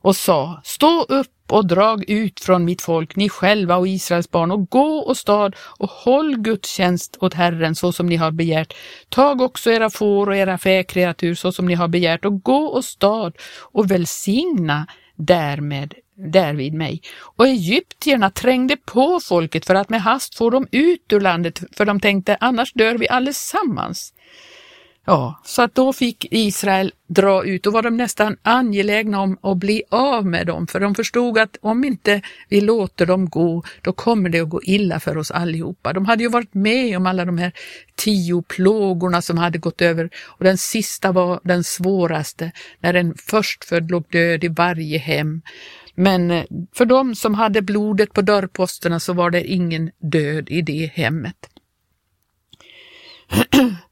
och 0.00 0.16
sa, 0.16 0.60
stå 0.64 1.02
upp 1.02 1.52
och 1.52 1.66
drag 1.66 2.10
ut 2.10 2.40
från 2.40 2.64
mitt 2.64 2.82
folk, 2.82 3.16
ni 3.16 3.28
själva 3.28 3.76
och 3.76 3.88
Israels 3.88 4.30
barn, 4.30 4.50
och 4.50 4.70
gå 4.70 4.98
och 4.98 5.16
stad 5.16 5.56
och 5.58 5.90
håll 5.90 6.36
gudstjänst 6.36 7.16
åt 7.20 7.34
Herren 7.34 7.74
så 7.74 7.92
som 7.92 8.06
ni 8.06 8.16
har 8.16 8.30
begärt. 8.30 8.74
Tag 9.08 9.40
också 9.40 9.70
era 9.70 9.90
får 9.90 10.28
och 10.28 10.36
era 10.36 10.58
fäkreatur 10.58 11.34
så 11.34 11.52
som 11.52 11.66
ni 11.66 11.74
har 11.74 11.88
begärt 11.88 12.24
och 12.24 12.42
gå 12.42 12.66
och 12.66 12.84
stad 12.84 13.36
och 13.72 13.90
välsigna 13.90 14.86
därmed 15.16 15.94
därvid 16.32 16.74
mig. 16.74 17.02
Och 17.20 17.46
egyptierna 17.46 18.30
trängde 18.30 18.76
på 18.76 19.20
folket 19.20 19.66
för 19.66 19.74
att 19.74 19.88
med 19.88 20.02
hast 20.02 20.34
få 20.34 20.50
dem 20.50 20.66
ut 20.72 21.12
ur 21.12 21.20
landet, 21.20 21.62
för 21.72 21.84
de 21.84 22.00
tänkte 22.00 22.36
annars 22.40 22.72
dör 22.72 22.94
vi 22.94 23.08
allesammans. 23.08 24.12
Ja, 25.08 25.40
så 25.44 25.62
att 25.62 25.74
då 25.74 25.92
fick 25.92 26.26
Israel 26.30 26.92
dra 27.06 27.44
ut 27.44 27.66
och 27.66 27.72
var 27.72 27.82
de 27.82 27.96
nästan 27.96 28.36
angelägna 28.42 29.20
om 29.20 29.38
att 29.42 29.56
bli 29.56 29.82
av 29.90 30.26
med 30.26 30.46
dem, 30.46 30.66
för 30.66 30.80
de 30.80 30.94
förstod 30.94 31.38
att 31.38 31.56
om 31.60 31.84
inte 31.84 32.22
vi 32.48 32.60
låter 32.60 33.06
dem 33.06 33.28
gå, 33.28 33.62
då 33.82 33.92
kommer 33.92 34.28
det 34.28 34.40
att 34.40 34.48
gå 34.48 34.62
illa 34.62 35.00
för 35.00 35.18
oss 35.18 35.30
allihopa. 35.30 35.92
De 35.92 36.06
hade 36.06 36.22
ju 36.22 36.28
varit 36.28 36.54
med 36.54 36.96
om 36.96 37.06
alla 37.06 37.24
de 37.24 37.38
här 37.38 37.52
tio 37.96 38.42
plågorna 38.42 39.22
som 39.22 39.38
hade 39.38 39.58
gått 39.58 39.82
över 39.82 40.10
och 40.26 40.44
den 40.44 40.58
sista 40.58 41.12
var 41.12 41.40
den 41.44 41.64
svåraste, 41.64 42.52
när 42.80 42.94
en 42.94 43.14
förstfödd 43.14 43.90
låg 43.90 44.04
död 44.10 44.44
i 44.44 44.48
varje 44.48 44.98
hem. 44.98 45.42
Men 45.94 46.30
eh, 46.30 46.44
för 46.74 46.84
dem 46.84 47.14
som 47.14 47.34
hade 47.34 47.62
blodet 47.62 48.12
på 48.12 48.22
dörrposterna 48.22 49.00
så 49.00 49.12
var 49.12 49.30
det 49.30 49.44
ingen 49.44 49.90
död 49.98 50.50
i 50.50 50.62
det 50.62 50.90
hemmet. 50.94 51.36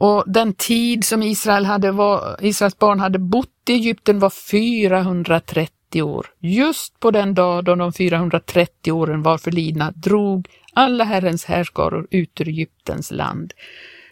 Och 0.00 0.24
den 0.26 0.52
tid 0.52 1.04
som 1.04 1.22
Israel 1.22 1.64
hade 1.64 1.90
var, 1.92 2.36
Israels 2.40 2.78
barn 2.78 3.00
hade 3.00 3.18
bott 3.18 3.68
i 3.68 3.72
Egypten 3.72 4.18
var 4.18 4.30
430 4.30 6.02
år. 6.02 6.26
Just 6.38 7.00
på 7.00 7.10
den 7.10 7.34
dag 7.34 7.64
då 7.64 7.74
de 7.74 7.92
430 7.92 8.92
åren 8.92 9.22
var 9.22 9.38
förlidna 9.38 9.90
drog 9.90 10.48
alla 10.72 11.04
Herrens 11.04 11.44
härskaror 11.44 12.06
ut 12.10 12.40
ur 12.40 12.48
Egyptens 12.48 13.10
land. 13.10 13.52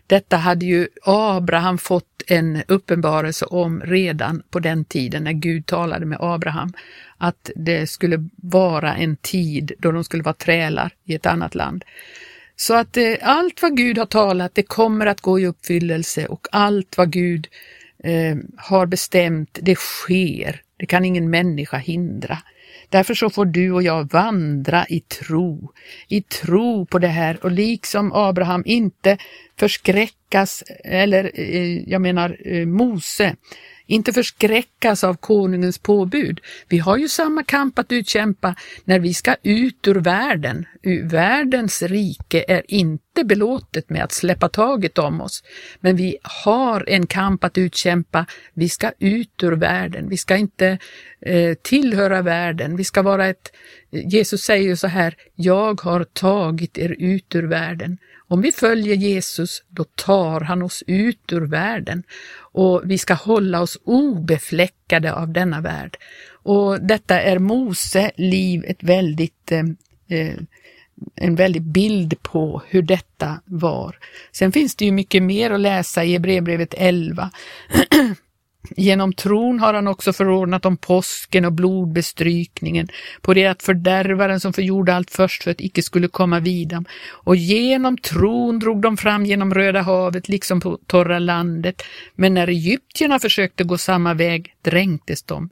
Detta 0.07 0.37
hade 0.37 0.67
ju 0.67 0.89
Abraham 1.05 1.79
fått 1.79 2.23
en 2.27 2.63
uppenbarelse 2.69 3.45
om 3.45 3.81
redan 3.81 4.43
på 4.51 4.59
den 4.59 4.85
tiden 4.85 5.25
när 5.25 5.33
Gud 5.33 5.67
talade 5.67 6.07
med 6.07 6.19
Abraham, 6.21 6.73
att 7.19 7.51
det 7.57 7.87
skulle 7.87 8.29
vara 8.37 8.95
en 8.95 9.17
tid 9.17 9.73
då 9.79 9.93
de 9.93 10.05
skulle 10.05 10.23
vara 10.23 10.35
trälar 10.35 10.93
i 11.05 11.15
ett 11.15 11.27
annat 11.27 11.55
land. 11.55 11.85
Så 12.61 12.75
att 12.75 12.97
eh, 12.97 13.15
allt 13.23 13.63
vad 13.63 13.77
Gud 13.77 13.99
har 13.99 14.07
talat, 14.07 14.55
det 14.55 14.63
kommer 14.63 15.07
att 15.07 15.21
gå 15.21 15.41
i 15.41 15.47
uppfyllelse 15.47 16.27
och 16.27 16.47
allt 16.53 16.97
vad 16.97 17.13
Gud 17.13 17.49
eh, 18.05 18.37
har 18.57 18.87
bestämt, 18.87 19.59
det 19.63 19.79
sker. 19.79 20.61
Det 20.77 20.87
kan 20.87 21.05
ingen 21.05 21.31
människa 21.31 21.77
hindra. 21.77 22.39
Därför 22.89 23.15
så 23.15 23.31
får 23.31 23.45
du 23.45 23.73
och 23.73 23.83
jag 23.83 24.13
vandra 24.13 24.87
i 24.87 25.01
tro, 25.01 25.73
i 26.09 26.23
tro 26.23 26.87
på 26.87 26.99
det 26.99 27.09
här 27.09 27.45
och 27.45 27.51
liksom 27.51 28.13
Abraham 28.13 28.63
inte 28.67 29.19
förskräckas, 29.59 30.65
eller 30.85 31.31
eh, 31.35 31.89
jag 31.89 32.03
menar 32.03 32.37
eh, 32.45 32.67
Mose, 32.67 33.37
inte 33.89 34.13
förskräckas 34.13 35.05
av 35.05 35.15
konungens 35.15 35.79
påbud. 35.79 36.41
Vi 36.69 36.79
har 36.79 36.97
ju 36.97 37.09
samma 37.09 37.43
kamp 37.43 37.79
att 37.79 37.93
utkämpa 37.93 38.55
när 38.85 38.99
vi 38.99 39.15
ska 39.15 39.37
ut 39.43 39.89
ur 39.89 39.95
världen. 39.95 40.67
Världens 41.03 41.83
rike 41.83 42.45
är 42.49 42.63
inte 42.69 43.08
belåtet 43.25 43.91
med 43.91 44.05
att 44.05 44.13
släppa 44.13 44.49
taget 44.49 44.99
om 44.99 45.21
oss, 45.21 45.43
men 45.81 45.97
vi 45.97 46.17
har 46.23 46.85
en 46.89 47.07
kamp 47.07 47.45
att 47.45 47.59
utkämpa. 47.59 48.27
Vi 48.55 48.69
ska 48.69 48.93
ut 48.99 49.43
ur 49.43 49.53
världen. 49.53 50.09
Vi 50.09 50.17
ska 50.17 50.37
inte 50.37 50.79
eh, 51.21 51.55
tillhöra 51.55 52.23
världen. 52.23 52.77
Vi 52.77 52.85
ska 52.85 53.03
vara 53.03 53.27
ett 53.27 53.53
Jesus 53.91 54.43
säger 54.43 54.69
ju 54.69 54.77
så 54.77 54.87
här, 54.87 55.15
jag 55.35 55.81
har 55.81 56.05
tagit 56.05 56.79
er 56.79 56.97
ut 56.99 57.35
ur 57.35 57.43
världen. 57.43 57.99
Om 58.29 58.41
vi 58.41 58.53
följer 58.53 58.95
Jesus, 58.95 59.63
då 59.69 59.85
tar 59.85 60.41
han 60.41 60.63
oss 60.63 60.85
ut 60.87 61.33
ur 61.33 61.41
världen 61.41 62.03
och 62.53 62.83
vi 62.85 62.99
ska 62.99 63.15
hålla 63.15 63.61
oss 63.61 63.79
obefläckade 63.85 65.15
av 65.15 65.33
denna 65.33 65.61
värld. 65.61 65.97
Och 66.43 66.83
detta 66.83 67.21
är 67.21 67.39
Mose 67.39 68.11
liv 68.17 68.65
ett 68.67 68.83
väldigt 68.83 69.53
eh, 69.53 69.65
eh 70.19 70.35
en 71.15 71.35
väldig 71.35 71.63
bild 71.63 72.23
på 72.23 72.63
hur 72.67 72.83
detta 72.83 73.41
var. 73.45 73.97
Sen 74.33 74.53
finns 74.53 74.77
det 74.77 74.85
ju 74.85 74.93
mycket 74.93 75.23
mer 75.23 75.51
att 75.51 75.61
läsa 75.61 76.05
i 76.05 76.13
Hebreerbrevet 76.13 76.75
11. 76.79 77.31
Genom 78.77 79.13
tron 79.13 79.61
har 79.61 79.75
han 79.75 79.89
också 79.89 80.13
förordnat 80.13 80.67
om 80.67 80.77
påsken 80.77 81.45
och 81.45 81.53
blodbestrykningen, 81.53 82.89
på 83.21 83.35
det 83.35 83.47
att 83.47 83.63
fördärvaren 83.63 84.41
som 84.41 84.53
förgjorde 84.53 84.95
allt 84.95 85.11
först 85.11 85.45
för 85.45 85.51
att 85.51 85.61
icke 85.61 85.83
skulle 85.83 86.09
komma 86.09 86.41
vidam. 86.41 86.85
Och 87.09 87.37
genom 87.37 87.99
tron 87.99 88.59
drog 88.59 88.83
de 88.83 88.97
fram 88.97 89.27
genom 89.27 89.55
Röda 89.55 89.83
havet, 89.83 90.29
liksom 90.29 90.61
på 90.61 90.79
torra 90.87 91.19
landet. 91.19 91.83
Men 92.15 92.35
när 92.35 92.49
egyptierna 92.49 93.19
försökte 93.19 93.65
gå 93.65 93.79
samma 93.79 94.15
väg 94.15 94.55
dränktes 94.63 95.23
de. 95.23 95.51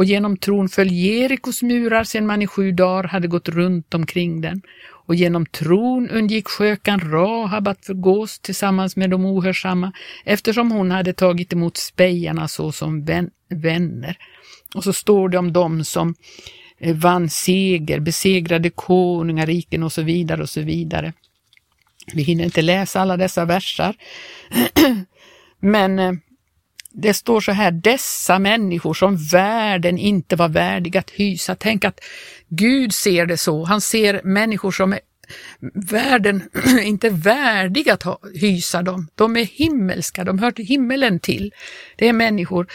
Och 0.00 0.04
genom 0.04 0.36
tron 0.36 0.68
föll 0.68 0.92
Jerikos 0.92 1.62
murar 1.62 2.04
sedan 2.04 2.26
man 2.26 2.42
i 2.42 2.46
sju 2.46 2.72
dagar 2.72 3.04
hade 3.08 3.28
gått 3.28 3.48
runt 3.48 3.94
omkring 3.94 4.40
den 4.40 4.62
och 4.90 5.14
genom 5.14 5.46
tron 5.46 6.08
undgick 6.10 6.48
skökan 6.48 7.00
Rahab 7.00 7.68
att 7.68 7.86
förgås 7.86 8.38
tillsammans 8.38 8.96
med 8.96 9.10
de 9.10 9.24
ohörsamma 9.24 9.92
eftersom 10.24 10.70
hon 10.72 10.90
hade 10.90 11.12
tagit 11.12 11.52
emot 11.52 11.76
spejarna 11.76 12.48
såsom 12.48 13.04
vänner. 13.48 14.18
Och 14.74 14.84
så 14.84 14.92
står 14.92 15.28
det 15.28 15.38
om 15.38 15.52
dem 15.52 15.84
som 15.84 16.14
eh, 16.78 16.96
vann 16.96 17.28
seger, 17.28 18.00
besegrade 18.00 18.70
konungariken 18.70 19.82
och 19.82 19.92
så 19.92 20.02
vidare 20.02 20.42
och 20.42 20.50
så 20.50 20.60
vidare. 20.60 21.12
Vi 22.14 22.22
hinner 22.22 22.44
inte 22.44 22.62
läsa 22.62 23.00
alla 23.00 23.16
dessa 23.16 23.44
versar. 23.44 23.96
Men 25.60 25.98
eh, 25.98 26.12
det 26.92 27.14
står 27.14 27.40
så 27.40 27.52
här, 27.52 27.70
dessa 27.70 28.38
människor 28.38 28.94
som 28.94 29.16
världen 29.16 29.98
inte 29.98 30.36
var 30.36 30.48
värdig 30.48 30.96
att 30.96 31.10
hysa. 31.10 31.54
Tänk 31.54 31.84
att 31.84 32.00
Gud 32.48 32.94
ser 32.94 33.26
det 33.26 33.36
så. 33.36 33.64
Han 33.64 33.80
ser 33.80 34.20
människor 34.24 34.70
som 34.70 34.92
är 34.92 35.00
världen 35.74 36.42
inte 36.82 37.10
värdig 37.10 37.90
att 37.90 38.02
ha, 38.02 38.18
hysa 38.34 38.82
dem. 38.82 39.08
De 39.14 39.36
är 39.36 39.44
himmelska, 39.44 40.24
de 40.24 40.38
hör 40.38 40.50
till 40.50 40.64
himmelen 40.64 41.20
till. 41.20 41.52
Det 41.96 42.08
är 42.08 42.12
människor 42.12 42.66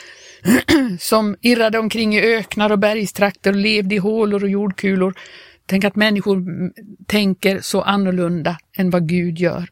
som 0.99 1.35
irrade 1.41 1.79
omkring 1.79 2.15
i 2.15 2.21
öknar 2.21 2.71
och 2.71 2.79
bergstrakter 2.79 3.51
och 3.51 3.57
levde 3.57 3.95
i 3.95 3.97
hålor 3.97 4.43
och 4.43 4.49
jordkulor. 4.49 5.13
Tänk 5.65 5.83
att 5.83 5.95
människor 5.95 6.45
tänker 7.05 7.59
så 7.61 7.81
annorlunda 7.81 8.57
än 8.77 8.89
vad 8.89 9.09
Gud 9.09 9.39
gör. 9.39 9.69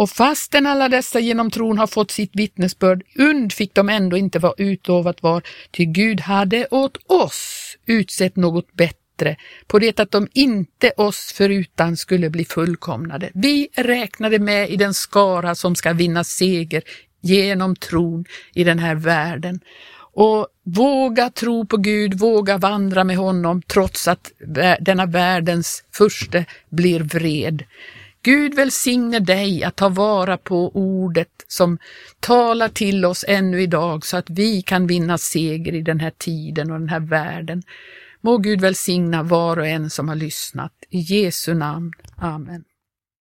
Och 0.00 0.10
fastän 0.10 0.66
alla 0.66 0.88
dessa 0.88 1.20
genom 1.20 1.50
tron 1.50 1.78
har 1.78 1.86
fått 1.86 2.10
sitt 2.10 2.30
vittnesbörd 2.34 3.02
und 3.18 3.52
fick 3.52 3.74
de 3.74 3.88
ändå 3.88 4.16
inte 4.16 4.38
vad 4.38 4.60
utlovat 4.60 5.22
var, 5.22 5.42
ty 5.70 5.84
Gud 5.84 6.20
hade 6.20 6.66
åt 6.70 6.96
oss 7.06 7.76
utsett 7.86 8.36
något 8.36 8.72
bättre, 8.72 9.36
på 9.66 9.78
det 9.78 10.00
att 10.00 10.10
de 10.10 10.28
inte 10.32 10.92
oss 10.96 11.32
förutan 11.32 11.96
skulle 11.96 12.30
bli 12.30 12.44
fullkomnade. 12.44 13.30
Vi 13.34 13.68
räknade 13.76 14.38
med 14.38 14.70
i 14.70 14.76
den 14.76 14.94
skara 14.94 15.54
som 15.54 15.74
ska 15.74 15.92
vinna 15.92 16.24
seger 16.24 16.82
genom 17.20 17.76
tron 17.76 18.24
i 18.54 18.64
den 18.64 18.78
här 18.78 18.94
världen. 18.94 19.60
Och 20.12 20.48
våga 20.64 21.30
tro 21.30 21.66
på 21.66 21.76
Gud, 21.76 22.14
våga 22.14 22.58
vandra 22.58 23.04
med 23.04 23.16
honom 23.16 23.62
trots 23.62 24.08
att 24.08 24.32
denna 24.80 25.06
världens 25.06 25.84
första 25.92 26.44
blir 26.70 27.00
vred. 27.00 27.64
Gud 28.22 28.54
välsigne 28.54 29.18
dig 29.18 29.64
att 29.64 29.76
ta 29.76 29.88
vara 29.88 30.36
på 30.36 30.70
ordet 30.76 31.44
som 31.48 31.78
talar 32.20 32.68
till 32.68 33.04
oss 33.04 33.24
ännu 33.28 33.62
idag 33.62 34.06
så 34.06 34.16
att 34.16 34.30
vi 34.30 34.62
kan 34.62 34.86
vinna 34.86 35.18
seger 35.18 35.74
i 35.74 35.82
den 35.82 36.00
här 36.00 36.12
tiden 36.18 36.70
och 36.70 36.78
den 36.78 36.88
här 36.88 37.00
världen. 37.00 37.62
Må 38.20 38.38
Gud 38.38 38.60
välsigna 38.60 39.22
var 39.22 39.56
och 39.56 39.66
en 39.66 39.90
som 39.90 40.08
har 40.08 40.16
lyssnat. 40.16 40.72
I 40.90 40.98
Jesu 40.98 41.54
namn. 41.54 41.92
Amen. 42.16 42.64